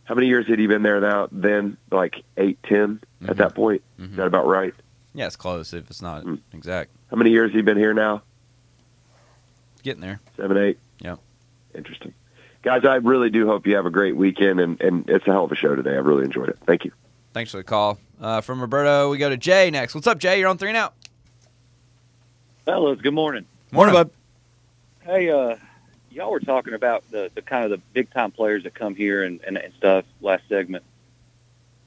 [0.04, 1.28] How many years had he been there now?
[1.30, 3.28] Then like eight, 10 Mhm.
[3.30, 3.82] at that point.
[4.00, 4.10] Mhm.
[4.12, 4.72] Is that about right?
[5.14, 6.38] Yeah, it's close if it's not Mm.
[6.54, 6.90] exact.
[7.10, 8.22] How many years he been here now?
[9.82, 10.20] Getting there.
[10.36, 10.78] Seven, eight.
[11.00, 11.16] Yeah.
[11.74, 12.14] Interesting,
[12.62, 12.84] guys.
[12.84, 15.52] I really do hope you have a great weekend, and and it's a hell of
[15.52, 15.92] a show today.
[15.92, 16.58] I really enjoyed it.
[16.66, 16.92] Thank you.
[17.34, 17.98] Thanks for the call.
[18.20, 19.94] Uh, from Roberto, we go to Jay next.
[19.94, 20.40] What's up, Jay?
[20.40, 20.94] You're on three and out.
[22.64, 23.44] Fellas, good morning.
[23.70, 24.10] Morning, bud.
[25.00, 25.56] Hey, uh,
[26.10, 29.22] y'all were talking about the, the kind of the big time players that come here
[29.22, 30.84] and, and, and stuff last segment.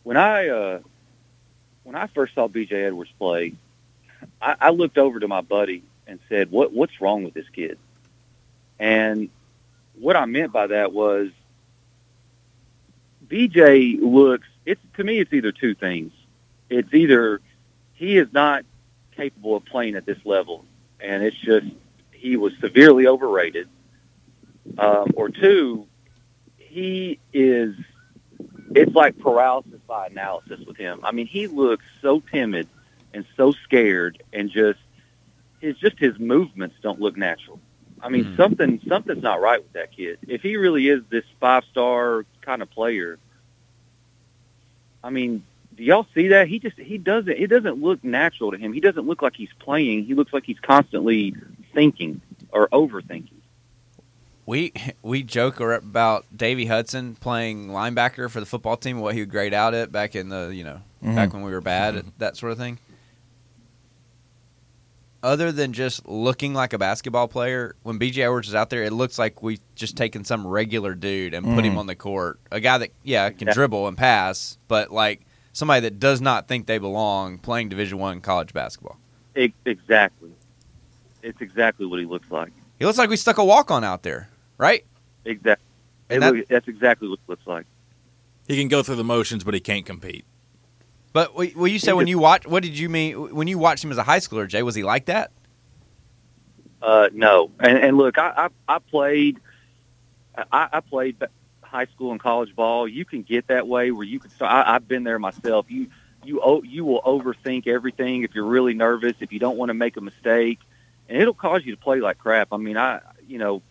[0.03, 0.79] When I uh,
[1.83, 3.53] when I first saw BJ Edwards play,
[4.41, 7.77] I, I looked over to my buddy and said, "What what's wrong with this kid?"
[8.79, 9.29] And
[9.99, 11.29] what I meant by that was
[13.27, 14.47] BJ looks.
[14.65, 16.11] It's to me, it's either two things.
[16.69, 17.41] It's either
[17.93, 18.65] he is not
[19.15, 20.65] capable of playing at this level,
[20.99, 21.67] and it's just
[22.11, 23.67] he was severely overrated,
[24.77, 25.87] um, or two,
[26.57, 27.75] he is.
[28.73, 31.01] It's like paralysis by analysis with him.
[31.03, 32.67] I mean, he looks so timid
[33.13, 34.79] and so scared, and just
[35.59, 37.59] his just his movements don't look natural.
[38.01, 38.35] I mean, Hmm.
[38.35, 40.19] something something's not right with that kid.
[40.27, 43.19] If he really is this five star kind of player,
[45.03, 45.43] I mean,
[45.75, 46.47] do y'all see that?
[46.47, 48.73] He just he doesn't it doesn't look natural to him.
[48.73, 50.05] He doesn't look like he's playing.
[50.05, 51.35] He looks like he's constantly
[51.73, 52.21] thinking
[52.51, 53.40] or overthinking.
[54.45, 59.29] We we joke about Davy Hudson playing linebacker for the football team, what he would
[59.29, 61.15] grade out at back in the you know Mhm.
[61.15, 62.79] back when we were bad at that sort of thing.
[65.23, 68.91] Other than just looking like a basketball player, when BJ Edwards is out there, it
[68.91, 71.77] looks like we've just taken some regular dude and put him Mhm.
[71.77, 72.39] on the court.
[72.51, 73.53] A guy that yeah can Yeah.
[73.53, 75.21] dribble and pass, but like
[75.53, 78.97] somebody that does not think they belong playing Division One college basketball.
[79.35, 80.31] Ex- exactly.
[81.21, 82.51] It's exactly what he looks like.
[82.79, 84.27] He looks like we stuck a walk on out there,
[84.61, 84.85] right?
[85.25, 85.65] Exactly.
[86.09, 87.65] And that- that's exactly what it looks like.
[88.47, 90.25] He can go through the motions, but he can't compete.
[91.13, 93.83] But wh- well, you said when you watch, what did you mean when you watched
[93.83, 94.47] him as a high schooler?
[94.47, 95.31] Jay, was he like that?
[96.81, 99.39] Uh, no, and and look, I I, I played,
[100.51, 101.17] I, I played
[101.61, 102.87] high school and college ball.
[102.87, 104.31] You can get that way where you can.
[104.31, 105.65] So I, I've been there myself.
[105.69, 105.87] You
[106.23, 109.13] you you will overthink everything if you're really nervous.
[109.19, 110.59] If you don't want to make a mistake,
[111.07, 112.49] and it'll cause you to play like crap.
[112.51, 113.61] I mean, I you know,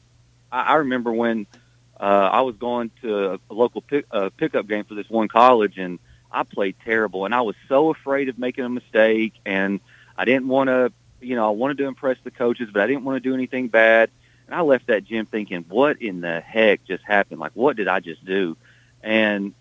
[0.50, 1.46] I, I remember when
[1.98, 5.78] uh, I was going to a local pick, uh, pickup game for this one college,
[5.78, 5.98] and
[6.30, 9.80] I played terrible, and I was so afraid of making a mistake, and
[10.16, 13.04] I didn't want to you know, I wanted to impress the coaches, but I didn't
[13.04, 14.10] want to do anything bad.
[14.46, 17.40] And I left that gym thinking, what in the heck just happened?
[17.40, 18.56] Like, what did I just do?
[19.02, 19.54] And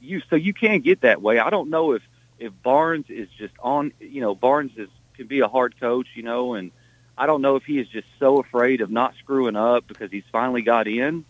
[0.00, 1.38] you, so you can't get that way.
[1.38, 2.02] I don't know if,
[2.38, 6.22] if Barnes is just on, you know, Barnes is, can be a hard coach, you
[6.22, 6.70] know, and
[7.18, 10.24] I don't know if he is just so afraid of not screwing up because he's
[10.30, 11.24] finally got in,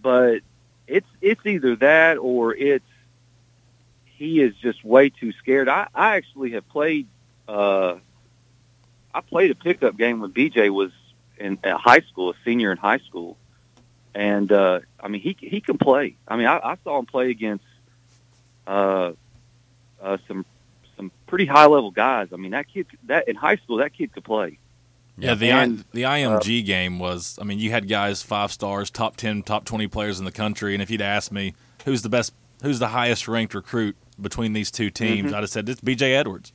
[0.00, 0.40] but
[0.86, 2.84] it's, it's either that or it's,
[4.04, 5.68] he is just way too scared.
[5.68, 7.08] I, I actually have played,
[7.48, 7.96] uh,
[9.14, 10.92] I played a pickup game when BJ was
[11.38, 13.36] in at high school, a senior in high school,
[14.14, 16.16] and uh, I mean he he can play.
[16.26, 17.64] I mean I, I saw him play against
[18.66, 19.12] uh,
[20.00, 20.46] uh, some
[20.96, 22.28] some pretty high level guys.
[22.32, 24.58] I mean that kid that in high school that kid could play.
[25.18, 27.38] Yeah, the And, I, the IMG game was.
[27.40, 30.72] I mean, you had guys five stars, top ten, top twenty players in the country,
[30.74, 34.70] and if you'd asked me who's the best, who's the highest ranked recruit between these
[34.70, 35.34] two teams, Mhm.
[35.34, 36.14] I'd have said it's B.J.
[36.14, 36.52] Edwards.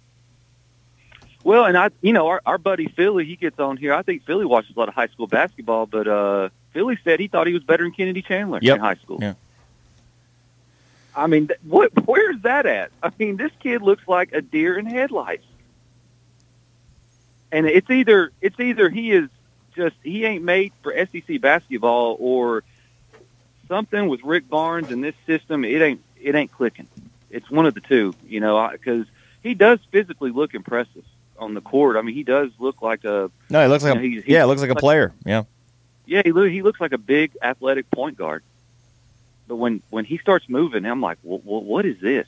[1.44, 3.94] Well, and I you know our, our buddy Philly he gets on here.
[3.94, 7.28] I think Philly watches a lot of high school basketball, but uh, Philly said he
[7.28, 8.76] thought he was better than Kennedy Chandler Yep.
[8.76, 9.20] in high school.
[9.22, 9.34] Yeah.
[11.16, 11.92] I mean, th- what?
[12.08, 12.92] Where's that at?
[13.02, 15.46] I mean, this kid looks like a deer in headlights.
[17.52, 19.30] And it's either it's either he is
[19.76, 22.64] just he ain't made for SEC basketball or
[23.68, 25.64] something with Rick Barnes and this system.
[25.64, 26.88] It ain't it ain't clicking.
[27.30, 29.06] It's one of the two, you know, because
[29.44, 31.04] he does physically look impressive
[31.38, 31.96] on the court.
[31.98, 34.24] I mean, he does look like a No, he looks like You a, know, he's-
[34.26, 35.14] he's yeah, it looks like a player.
[35.26, 35.44] Yeah.
[36.06, 38.44] yeah, he look, he looks like a big athletic point guard.
[39.48, 42.28] But when when he starts moving, I'm like, well, what is this?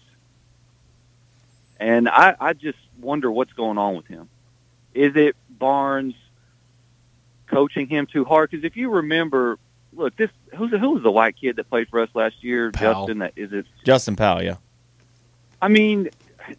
[1.80, 4.30] And I I just wonder what's going on with him.
[4.94, 6.16] Is it Barnes
[7.48, 8.50] coaching him too hard?
[8.50, 9.60] Because if you remember,
[9.94, 12.72] look, this who's who was the white kid that played for us last year?
[12.72, 13.06] Powell.
[13.06, 13.20] Justin.
[13.20, 13.66] That is it.
[13.86, 14.44] Justin Powell.
[14.44, 14.56] Yeah.
[15.62, 16.10] I mean,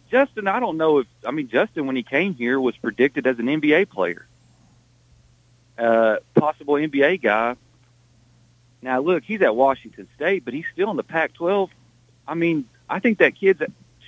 [0.09, 3.39] Justin, I don't know if I mean Justin when he came here was predicted as
[3.39, 4.27] an NBA player,
[5.77, 7.55] uh, possible NBA guy.
[8.81, 11.69] Now look, he's at Washington State, but he's still in the Pac-12.
[12.27, 13.61] I mean, I think that kid's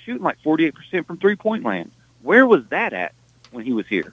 [0.04, 1.92] shooting like 48% from three-point land.
[2.22, 3.14] Where was that at
[3.54, 4.12] when he was here?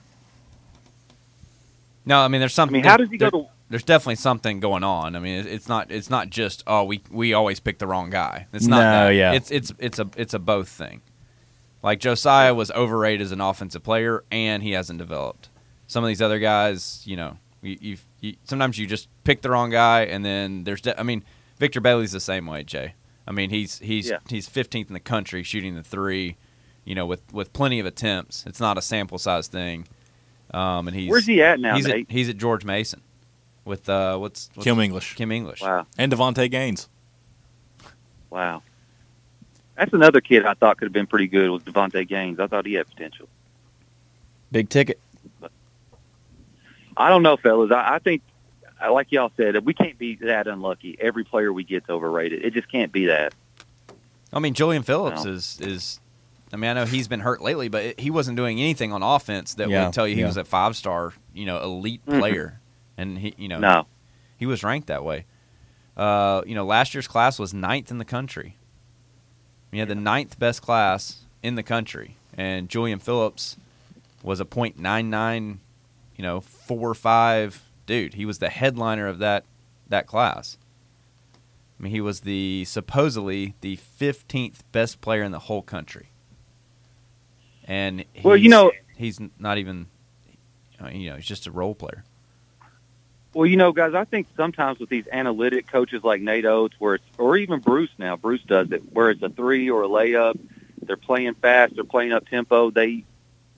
[2.04, 2.74] No, I mean there's I something.
[2.74, 3.46] mean, how does he go to?
[3.70, 5.16] There's definitely something going on.
[5.16, 8.46] I mean, it's not it's not just oh we we always pick the wrong guy.
[8.52, 9.10] It's not No, that.
[9.14, 9.32] yeah.
[9.32, 11.00] It's it's it's a it's a both thing.
[11.82, 15.48] Like Josiah was overrated as an offensive player, and he hasn't developed.
[15.86, 19.50] Some of these other guys, you know, you, you've, you sometimes you just pick the
[19.50, 20.80] wrong guy, and then there's.
[20.80, 21.24] De- I mean,
[21.58, 22.94] Victor Bailey's the same way, Jay.
[23.26, 24.18] I mean, he's he's Yeah.
[24.28, 26.36] he's 15th in the country shooting the three,
[26.84, 28.44] you know, with with plenty of attempts.
[28.46, 29.86] It's not a sample size thing.
[30.52, 32.06] Um, and he's Where's he at now, He's Nate?
[32.08, 33.00] at, he's at George Mason
[33.64, 35.62] with uh, what's, what's Kim English Kim English.
[35.62, 36.88] Wow, and Davonte Gaines.
[38.30, 38.62] wow.
[39.76, 42.38] That's another kid I thought could have been pretty good was Davonte Gaines.
[42.38, 43.26] I thought he had potential.
[44.52, 45.00] Big ticket.
[46.96, 47.72] I don't know, fellas.
[47.72, 48.20] I, I think,
[48.84, 50.96] uh, like y'all said, we can't be that unlucky.
[51.00, 52.44] Every player we get's overrated.
[52.44, 53.32] It just can't be that.
[54.30, 55.32] I mean, Julian Phillips No.
[55.32, 56.00] is is.
[56.52, 59.02] I mean, I know he's been hurt lately, but it, he wasn't doing anything on
[59.02, 60.26] offense that Yeah, would tell you he yeah.
[60.26, 62.60] was a five star, you know, elite player,
[62.98, 63.86] and he, you know, No,
[64.36, 65.24] he was ranked that way.
[65.96, 68.56] Uh, you know, last year's class was ninth in the country.
[69.70, 73.56] We had the ninth best class in the country, and Julian Phillips
[74.22, 75.60] was a point nine nine,
[76.16, 78.14] you know, four five dude.
[78.14, 79.44] He was the headliner of that
[79.88, 80.58] that class.
[81.80, 86.10] I mean, he was the supposedly the fifteenth best player in the whole country,
[87.66, 89.86] and he's, Well, you know- he's not even,
[90.92, 92.04] you know, he's just a role player.
[93.34, 96.96] Well, you know, guys, I think sometimes with these analytic coaches like Nate Oats, where
[96.96, 100.38] it's, or even Bruce now, Bruce does it, where it's a three or a layup,
[100.82, 102.70] they're playing fast, they're playing up tempo.
[102.70, 103.04] They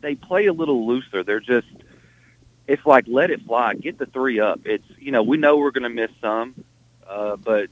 [0.01, 1.25] they play a little looser.
[1.25, 1.67] They're just,
[2.69, 4.61] it's like let it fly, get the three up.
[4.65, 6.55] It's you know we know we're going to miss some,
[7.09, 7.69] uh, but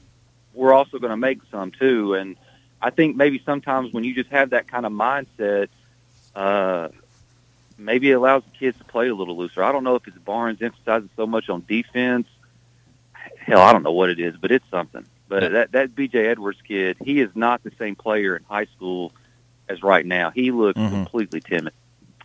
[0.53, 2.15] we're also going to make some too.
[2.15, 2.35] And
[2.81, 5.69] I think maybe sometimes when you just have that kind of mindset,
[6.35, 6.89] uh,
[7.77, 9.63] maybe it allows the kids to play a little looser.
[9.63, 12.27] I don't know if it's Barnes emphasizing so much on defense.
[13.37, 15.05] Hell, I don't know what it is, but it's something.
[15.27, 19.11] But that that BJ Edwards kid, he is not the same player in high school
[19.69, 20.29] as right now.
[20.31, 20.89] He looks Mhm.
[20.89, 21.73] completely timid.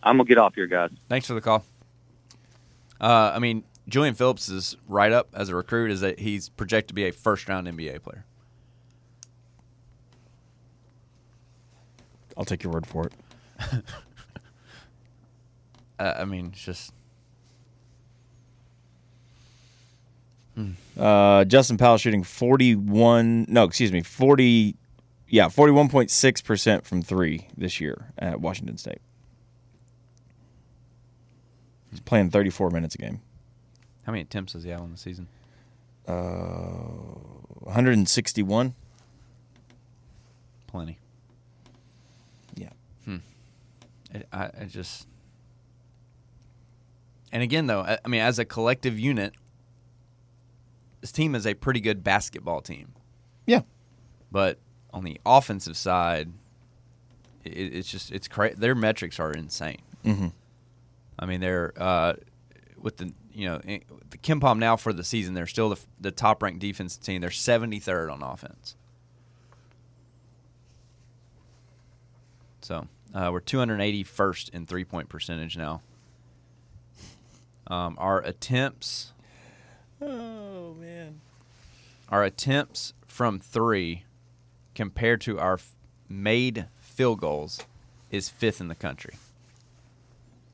[0.03, 0.91] I'm gonna get off here, guys.
[1.07, 1.63] Thanks for the call.
[3.01, 6.89] Uh, I mean, Julian Phillips is right up as a recruit is that he's projected
[6.89, 8.25] to be a first round NBA player.
[12.37, 13.13] I'll take your word for it.
[15.99, 16.93] Uh, I mean, it's just
[20.97, 24.75] Uh, Justin Powell shooting 41, no, excuse me, 40,
[25.29, 28.99] yeah, 41.6% from three this year at Washington State.
[31.91, 33.21] He's playing 34 minutes a game.
[34.03, 35.27] how many attempts does he have on the season?
[36.07, 36.13] Uh,
[37.61, 38.73] 161.
[40.67, 40.97] Plenty.
[42.55, 42.69] Yeah.
[44.13, 45.07] I, I, I just.
[47.31, 49.33] And again, though, I, I mean, as a collective unit,
[51.01, 52.93] this team is a pretty good basketball team.
[53.45, 53.61] Yeah.
[54.31, 54.59] But
[54.91, 56.31] on the offensive side,
[57.43, 59.81] it, it's just it's cra- their metrics are insane.
[60.05, 60.27] Mm-hmm.
[61.17, 62.13] I mean, they're uh,
[62.77, 65.33] with the you know eh, the KenPom now for the season.
[65.33, 67.21] They're still the, the top ranked defense team.
[67.21, 68.75] They're 73rd on offense.
[72.61, 75.81] So uh, we're 281st in three point percentage now.
[77.67, 79.13] Um, our attempts,
[80.01, 81.21] Oh, man.
[82.09, 84.05] our attempts from three,
[84.73, 85.75] compared to our f-
[86.07, 87.61] made field goals,
[88.09, 89.15] is fifth in the country.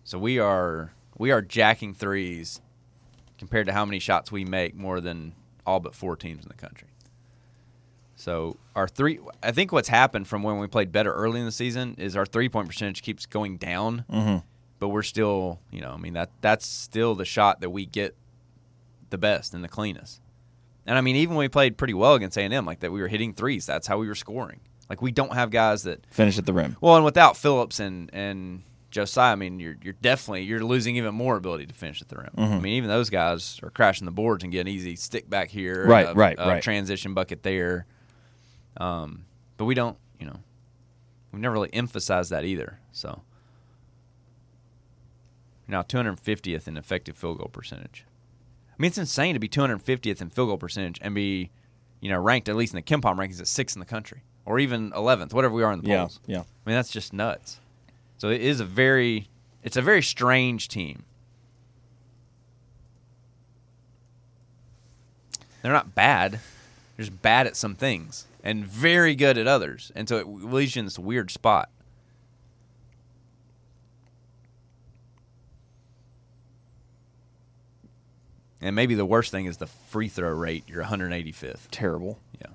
[0.03, 2.59] So we are we are jacking threes
[3.37, 5.33] compared to how many shots we make more than
[5.65, 6.89] all but four teams in the country.
[8.15, 11.51] So our three, I think what's happened from when we played better early in the
[11.51, 14.37] season is our three point percentage keeps going down, Mm-hmm.
[14.79, 18.15] but we're still, you know, I mean that that's still the shot that we get
[19.09, 20.21] the best and the cleanest.
[20.87, 22.91] And I mean, even when we played pretty well against A and M, like that,
[22.91, 23.65] we were hitting threes.
[23.65, 24.59] That's how we were scoring.
[24.89, 26.77] Like we don't have guys that Finish at the rim.
[26.79, 28.61] well, and without Phillips and and
[28.91, 32.15] Josiah, I mean, you're you're definitely you're losing even more ability to finish at the
[32.17, 32.29] rim.
[32.37, 32.53] Mm-hmm.
[32.53, 35.85] I mean, even those guys are crashing the boards and getting easy stick back here,
[35.87, 36.63] Right, a- right, a right.
[36.63, 37.87] transition bucket there.
[38.77, 39.25] Um,
[39.57, 40.39] but we don't, you know,
[41.31, 42.79] we've never really emphasized that either.
[42.91, 43.21] So
[45.67, 48.05] now 250th in effective field goal percentage.
[48.69, 51.51] I mean, it's insane to be 250th in field goal percentage and be,
[52.01, 54.59] you know, ranked at least in the KenPom rankings at sixth in the country or
[54.59, 56.19] even 11th, whatever we are in the polls.
[56.27, 56.41] Yeah, yeah.
[56.41, 57.59] I mean, that's just nuts.
[58.17, 59.29] So it is a very
[59.63, 61.03] it's a very strange team.
[65.61, 66.33] They're not bad.
[66.33, 69.91] They're just bad at some things and very good at others.
[69.95, 71.69] And so it leaves you in this weird spot.
[78.61, 80.63] And maybe the worst thing is the free throw rate.
[80.67, 81.67] You're 185th.
[81.71, 82.19] Terrible.
[82.39, 82.47] Yeah.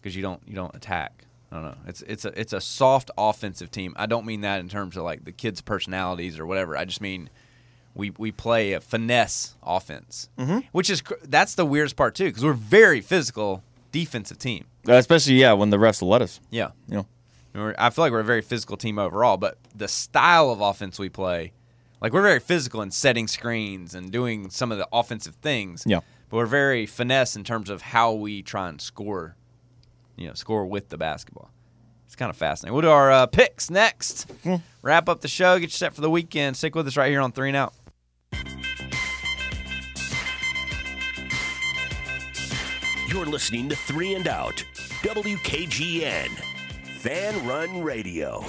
[0.00, 1.24] Because you don't you don't attack.
[1.50, 1.76] I don't know.
[1.86, 3.94] It's it's a it's a soft offensive team.
[3.96, 6.76] I don't mean that in terms of like the kids' personalities or whatever.
[6.76, 7.30] I just mean
[7.94, 10.58] we we play a finesse offense, mm-hmm.
[10.72, 13.62] which is that's the weirdest part too because we're very physical
[13.94, 14.64] defensive team.
[14.88, 16.40] Uh, especially yeah, when the refs will let us.
[16.50, 16.70] Yeah.
[16.88, 17.06] You know.
[17.54, 20.98] We're- I feel like we're a very physical team overall, but the style of offense
[20.98, 21.52] we play,
[22.02, 25.84] like we're very physical in setting screens and doing some of the offensive things.
[25.86, 26.00] Yeah.
[26.28, 29.36] But we're very finesse in terms of how we try and score,
[30.16, 31.50] you know, score with the basketball.
[32.06, 32.74] It's kind of fascinating.
[32.74, 34.30] We'll do our uh, picks next.
[34.82, 36.56] Wrap up the show, get you set for the weekend.
[36.56, 37.74] Stick with us right here on Three and Out.
[43.14, 44.64] You're listening to Three and Out,
[45.04, 46.30] WKGN,
[46.98, 48.44] Fan Run Radio.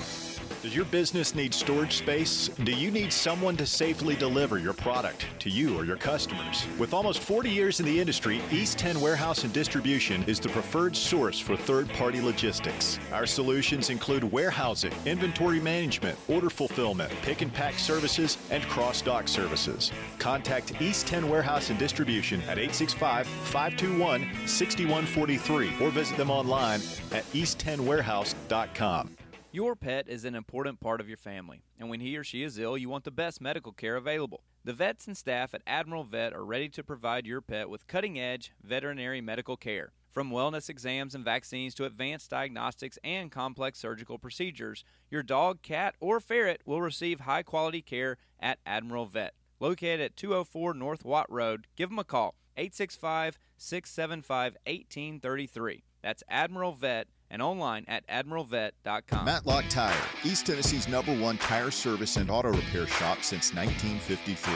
[0.65, 2.47] Does your business need storage space?
[2.63, 6.65] Do you need someone to safely deliver your product to you or your customers?
[6.79, 10.95] With almost 40 years in the industry, East 10 Warehouse and Distribution is the preferred
[10.95, 12.97] source for third party logistics.
[13.13, 19.27] Our solutions include warehousing, inventory management, order fulfillment, pick and pack services, and cross dock
[19.27, 19.91] services.
[20.17, 26.79] Contact East 10 Warehouse and Distribution at 865 521 6143 or visit them online
[27.11, 29.14] at east10warehouse.com.
[29.55, 32.59] Your pet is an important part of your family, and when he or she is
[32.59, 34.43] ill, you want the best medical care available.
[34.65, 38.19] The vets and staff at Admiral Vet are ready to provide your pet with cutting
[38.19, 39.93] edge veterinary medical care.
[40.09, 45.95] From wellness exams and vaccines to advanced diagnostics and complex surgical procedures, your dog, cat,
[46.01, 49.35] or ferret will receive high quality care at Admiral Vet.
[49.61, 55.85] Located at 204 North Watt Road, give them a call 865 675 1833.
[56.01, 59.25] That's Admiral Vet and online at admiralvet.com.
[59.25, 64.53] Matlock Tire, East Tennessee's number one tire service and auto repair shop since 1953.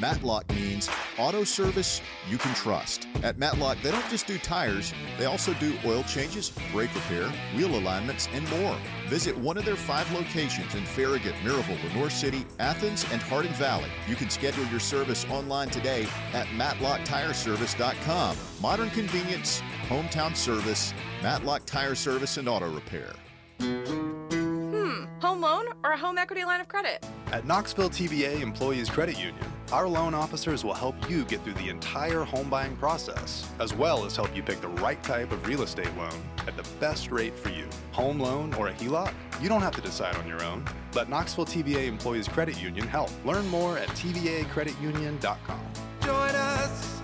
[0.00, 0.88] Matlock means
[1.18, 3.08] auto service you can trust.
[3.22, 7.74] At Matlock, they don't just do tires, they also do oil changes, brake repair, wheel
[7.76, 8.76] alignments, and more.
[9.08, 13.90] Visit one of their five locations in Farragut, Maryville, Lenoir City, Athens, and Hardin Valley.
[14.06, 18.36] You can schedule your service online today at matlocktireservice.com.
[18.60, 23.12] Modern convenience, hometown service, Matlock Tire Service and Auto Repair.
[23.60, 27.04] Hmm, home loan or a home equity line of credit?
[27.32, 31.68] At Knoxville TVA Employees Credit Union, our loan officers will help you get through the
[31.68, 35.62] entire home buying process, as well as help you pick the right type of real
[35.62, 37.66] estate loan at the best rate for you.
[37.92, 39.12] Home loan or a HELOC?
[39.40, 40.64] You don't have to decide on your own.
[40.94, 43.10] Let Knoxville TVA Employees Credit Union help.
[43.24, 45.60] Learn more at tvacreditunion.com.
[46.00, 47.02] Join us,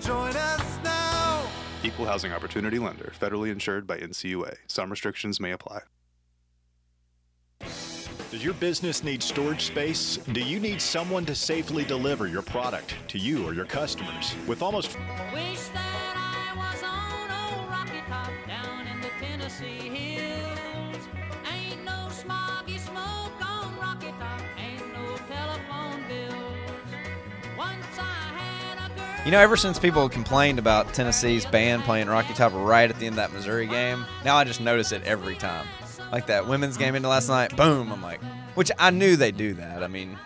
[0.00, 1.46] join us now.
[1.84, 4.56] Equal Housing Opportunity Lender, federally insured by NCUA.
[4.66, 5.80] Some restrictions may apply.
[8.30, 10.18] Does your business need storage space?
[10.18, 14.36] Do you need someone to safely deliver your product to you or your customers?
[14.46, 14.96] With almost
[15.32, 21.08] Wish that I was on old Rocky Top down in the Tennessee hills.
[21.52, 26.94] Ain't no smoggy smoke on Rocky Top, ain't no telephone bills.
[27.58, 29.24] Once I had a girl.
[29.24, 33.06] You know, ever since people complained about Tennessee's band playing Rocky Top right at the
[33.06, 35.66] end of that Missouri game, now I just notice it every time.
[36.12, 38.20] Like that women's game into last night, boom, I'm like,
[38.54, 39.82] which I knew they do that.
[39.82, 40.18] I mean,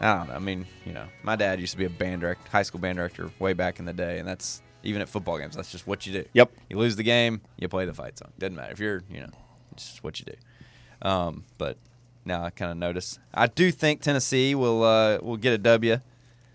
[0.00, 0.34] I don't know.
[0.34, 2.98] I mean, you know, my dad used to be a band director, high school band
[2.98, 5.56] director way back in the day, and that's even at football games.
[5.56, 6.24] That's just what you do.
[6.34, 6.52] Yep.
[6.68, 8.32] You lose the game, you play the fight song.
[8.38, 9.30] Doesn't matter if you're, you know,
[9.72, 11.08] it's just what you do.
[11.08, 11.78] Um, but
[12.24, 13.18] now I kind of notice.
[13.32, 16.00] I do think Tennessee will uh, will get a W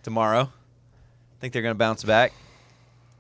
[0.04, 0.42] tomorrow.
[0.42, 2.34] I think they're going to bounce back.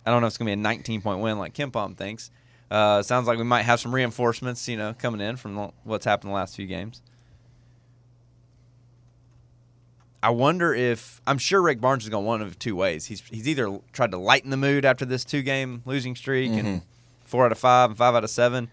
[0.05, 2.29] I don't know if it's going to be a 19 point win like KenPom thinks.
[2.69, 6.31] Uh, sounds like we might have some reinforcements, you know, coming in from what's happened
[6.31, 7.01] the last few games.
[10.23, 13.05] I wonder if I'm sure Rick Barnes is going one of two ways.
[13.05, 16.81] He's he's either tried to lighten the mood after this two game losing streak and
[17.23, 18.69] four out of five and five out of seven,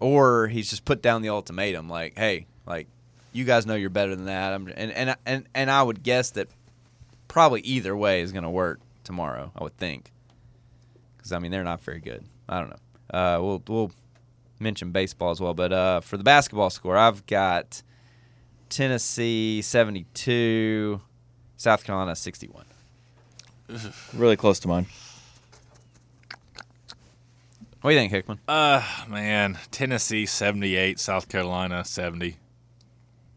[0.00, 2.86] or he's just put down the ultimatum like, hey, like
[3.32, 4.52] you guys know you're better than that.
[4.52, 6.46] I'm, and and and and I would guess that
[7.26, 9.50] probably either way is going to work tomorrow.
[9.56, 10.12] I would think
[11.16, 12.24] because I mean they're not very good.
[12.48, 12.76] I don't know.
[13.10, 13.92] Uh, we'll we'll
[14.60, 17.82] mention baseball as well, but uh, for the basketball score, I've got
[18.68, 21.00] Tennessee seventy two,
[21.56, 22.64] South Carolina sixty one.
[24.14, 24.86] Really close to mine.
[27.80, 28.40] What do you think, Hickman?
[28.48, 32.36] Uh, man, Tennessee 78, South Carolina 70.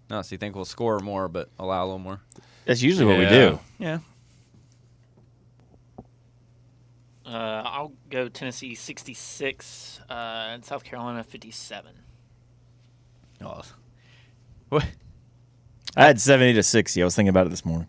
[0.10, 2.22] No, so you think we'll score more, but allow a little more?
[2.66, 3.30] That's usually what we Yeah.
[3.30, 3.60] do.
[3.78, 4.00] Yeah.
[7.32, 11.94] Uh, I'll go Tennessee 66 uh, and South Carolina 57.
[13.44, 13.62] Oh.
[14.70, 14.86] What?
[15.96, 17.02] I had 70 to 60.
[17.02, 17.88] I was thinking about it this morning.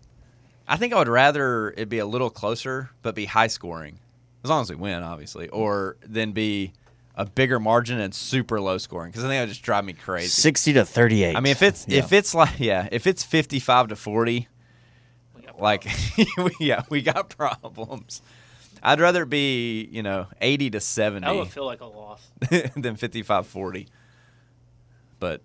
[0.68, 3.98] I think I would rather it be a little closer, but be high scoring,
[4.44, 6.72] as long as we win, obviously, or then be
[7.16, 9.92] a bigger margin and super low scoring, because I think that would just drive me
[9.92, 10.28] crazy.
[10.28, 11.36] 60 to 38.
[11.36, 11.98] I mean, if it's Yeah.
[11.98, 14.48] if it's like yeah, if it's fifty five to forty,
[15.58, 15.84] like
[16.60, 18.22] yeah, we got problems.
[18.82, 21.26] I'd rather be you know eighty to seventy.
[21.26, 22.26] That would feel like a loss.
[22.40, 23.86] than 55-40.
[25.20, 25.40] But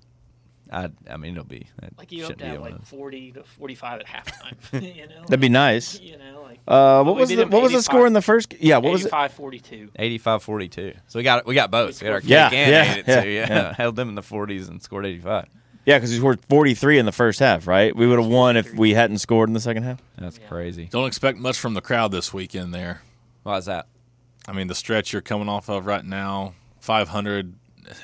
[0.71, 3.43] I I mean it'll be that Like you hope shouldn't to have like 40 to
[3.43, 4.95] 45 at halftime.
[4.97, 5.99] you know, That'd be nice.
[5.99, 8.49] You know, like Uh, what was the what was the score in the first?
[8.49, 9.07] g- Yeah, what was it?
[9.09, 9.89] 85 42.
[9.97, 10.95] 85-42.
[11.07, 12.01] So we got we got both.
[12.01, 13.29] We, got our cake Yeah, and yeah, ate it yeah, too.
[13.29, 13.47] Yeah.
[13.49, 13.73] yeah.
[13.77, 15.45] held them in the forties and scored eighty five.
[15.85, 17.95] Yeah, because we scored 43 in the first half, right?
[17.95, 20.01] We would have won if we hadn't scored in the second half.
[20.17, 20.87] That's crazy.
[20.91, 23.01] Don't expect much from the crowd this weekend there.
[23.47, 23.87] Why is that?
[24.45, 27.53] I mean, the stretch you're coming off of right now, 500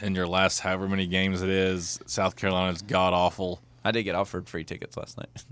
[0.02, 2.00] in your last however many games it is.
[2.06, 3.62] South Carolina's god awful.
[3.84, 5.44] I did get offered free tickets last night.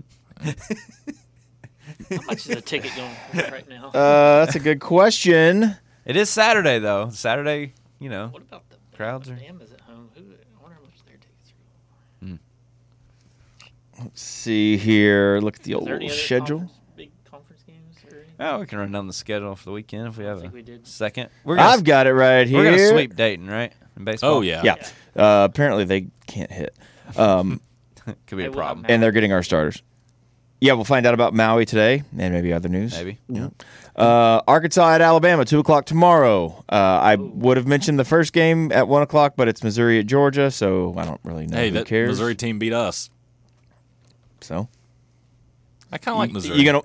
[2.08, 3.90] How much is a ticket going for right now?
[3.94, 5.76] Uh, that's a good question.
[6.06, 7.10] It is Saturday though.
[7.10, 8.28] Saturday, you know.
[8.28, 10.08] What about the crowds are Bam is at home?
[10.14, 10.22] Who?
[10.22, 11.52] I wonder how much their tickets
[14.00, 14.04] are.
[14.04, 15.38] Let's see here.
[15.42, 16.58] Look at the Is old there any other schedule.
[16.60, 16.81] conference- big conference games or anything?
[18.44, 20.52] Oh, we can run down the schedule for the weekend if we have a think
[20.52, 20.86] we did.
[20.86, 21.30] second.
[21.44, 22.58] We're gonna, I've got it right here.
[22.58, 23.72] We're gonna sweep Dayton, right?
[23.96, 24.34] In baseball.
[24.34, 24.62] Oh, yeah.
[24.64, 24.74] Yeah.
[25.14, 26.76] Uh, apparently they can't hit.
[27.16, 27.60] Um,
[28.04, 28.86] Could be a will have problem.
[28.88, 29.82] and they're getting our starters.
[30.60, 32.92] Yeah, we'll find out about Maui today and maybe other news.
[32.96, 33.18] Maybe.
[33.28, 33.48] Yeah.
[33.96, 36.64] Uh, Arkansas at Alabama, two o'clock tomorrow.
[36.68, 40.06] Uh, I would have mentioned the first game at one o'clock, but it's Missouri at
[40.06, 41.56] Georgia, so I don't really know.
[41.56, 42.10] Hey, Who that cares?
[42.10, 43.10] Missouri team beat us.
[44.40, 44.68] So
[45.90, 46.58] I kind of like Missouri.
[46.58, 46.82] You gonna?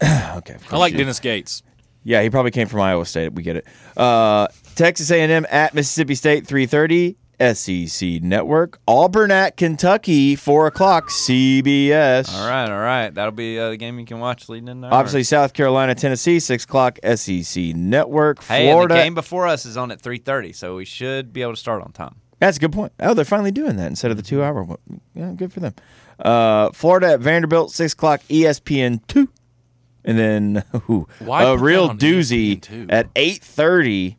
[0.36, 0.56] okay.
[0.70, 1.62] I like Dennis Gates.
[2.04, 3.32] Yeah, he probably came from Iowa State.
[3.32, 3.66] We get it.
[3.96, 7.16] Uh, Texas A&M at Mississippi State, three thirty.
[7.38, 8.80] SEC Network.
[8.88, 11.10] Auburn at Kentucky, four o'clock.
[11.10, 12.32] CBS.
[12.34, 13.14] All right, all right.
[13.14, 14.88] That'll be uh, the game you can watch leading into.
[14.88, 16.98] Obviously, South Carolina, Tennessee, six o'clock.
[17.14, 18.42] SEC Network.
[18.44, 18.94] Hey, Florida.
[18.94, 21.60] the game before us is on at three thirty, so we should be able to
[21.60, 22.16] start on time.
[22.38, 22.92] That's a good point.
[23.00, 24.78] Oh, they're finally doing that instead of the two hour one.
[25.14, 25.74] Yeah, good for them.
[26.18, 28.22] Uh, Florida at Vanderbilt, six o'clock.
[28.28, 29.28] ESPN two,
[30.06, 34.16] and then ooh, Why a real doozy at eight thirty.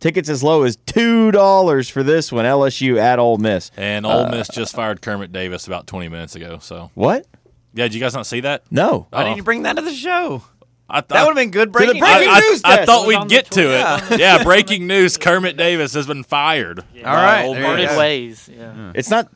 [0.00, 2.44] Tickets as low as two dollars for this one.
[2.44, 3.72] LSU at Ole Miss.
[3.76, 6.58] And Ole Uh, Miss just fired Kermit Davis about 20 minutes ago.
[6.60, 7.26] So What?
[7.74, 8.62] yeah, did you guys not see that?
[8.70, 9.08] No.
[9.10, 10.44] Why didn't you bring that to the show?
[10.88, 12.86] I That would have been good breaking, breaking I, I- news I desk.
[12.86, 14.14] thought we'd on the get to Twitter.
[14.14, 14.20] it.
[14.20, 16.78] Yeah, breaking news: Kermit Davis has been fired.
[17.04, 17.86] All right, Ole there you Miss.
[17.88, 18.50] Parted ways.
[18.56, 18.92] Yeah.
[18.94, 19.28] It's not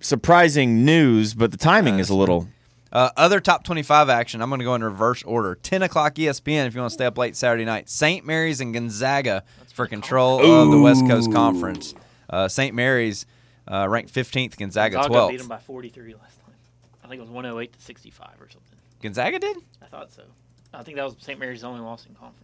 [0.00, 2.48] surprising news, but the timing is a little.
[2.92, 5.54] Uh, other top 25 action, I'm going to go in reverse order.
[5.54, 7.88] 10 o'clock ESPN if you want to stay up late Saturday night.
[7.88, 8.24] St.
[8.24, 11.94] Mary's and Gonzaga for control of the West Coast Conference.
[12.28, 12.74] Uh, St.
[12.74, 13.24] Mary's
[13.66, 16.54] uh, ranked 15th, Gonzaga Gonzaga beat them by 43 last time.
[17.02, 18.78] I think it was 108 to 65 or something.
[19.00, 19.56] Gonzaga did?
[19.80, 20.22] I thought so.
[20.74, 21.38] I think that was St.
[21.38, 22.42] Mary's only loss in conference.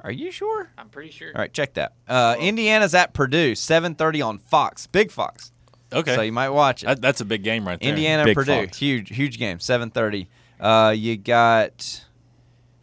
[0.00, 0.70] Are you sure?
[0.76, 1.32] I'm pretty sure.
[1.34, 1.94] All right, check that.
[2.06, 4.86] Uh, Indiana's at Purdue, 7:30 on Fox.
[4.86, 5.50] Big Fox.
[5.94, 6.86] Okay, So you might watch it.
[6.86, 7.88] That- that's a big game right there.
[7.88, 8.78] Indiana, Big Purdue, Fox.
[8.78, 10.28] huge, huge game, seven thirty.
[10.60, 12.04] Uh, you got.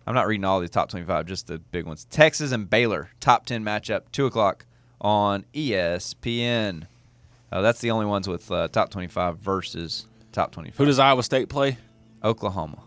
[0.08, 2.06] I'm not reading all these top twenty-five, just the big ones.
[2.10, 4.66] Texas and Baylor, top ten matchup, two o'clock
[5.00, 6.84] on ESPN.
[7.52, 10.78] Uh, that's the only ones with uh, top twenty-five versus top twenty-five.
[10.78, 11.78] Who does Iowa State play?
[12.24, 12.80] Oklahoma?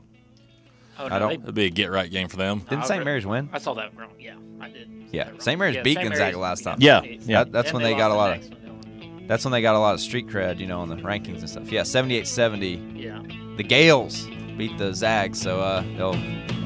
[0.98, 2.60] Oh, I don't- they- It'd be a get right game for them.
[2.70, 2.98] Didn't I St.
[3.00, 3.48] re- Mary's win?
[3.52, 4.10] I saw that wrong.
[4.18, 4.88] Yeah, I did.
[5.10, 5.42] Yeah, That.
[5.42, 5.58] St.
[5.58, 6.04] Mary's Yeah, beat St.
[6.08, 6.78] Gonzaga Mary's last time.
[6.80, 7.44] Yeah, beat- yeah.
[7.44, 8.63] That- that's and when they got a lot the of.
[9.26, 11.48] That's when they got a lot of street cred, you know, on the rankings and
[11.48, 11.72] stuff.
[11.72, 13.00] Yeah, 78-70.
[13.00, 13.22] Yeah.
[13.56, 16.14] The Gaels beat the Zags, so uh, they'll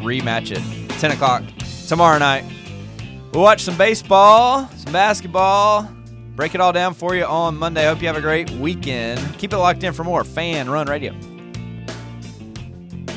[0.03, 0.91] rematch it.
[0.99, 1.43] 10 o'clock
[1.87, 2.45] tomorrow night.
[3.33, 5.89] We'll watch some baseball, some basketball,
[6.35, 7.87] break it all down for you on Monday.
[7.87, 9.21] Hope you have a great weekend.
[9.39, 11.15] Keep it locked in for more Fan Run Radio.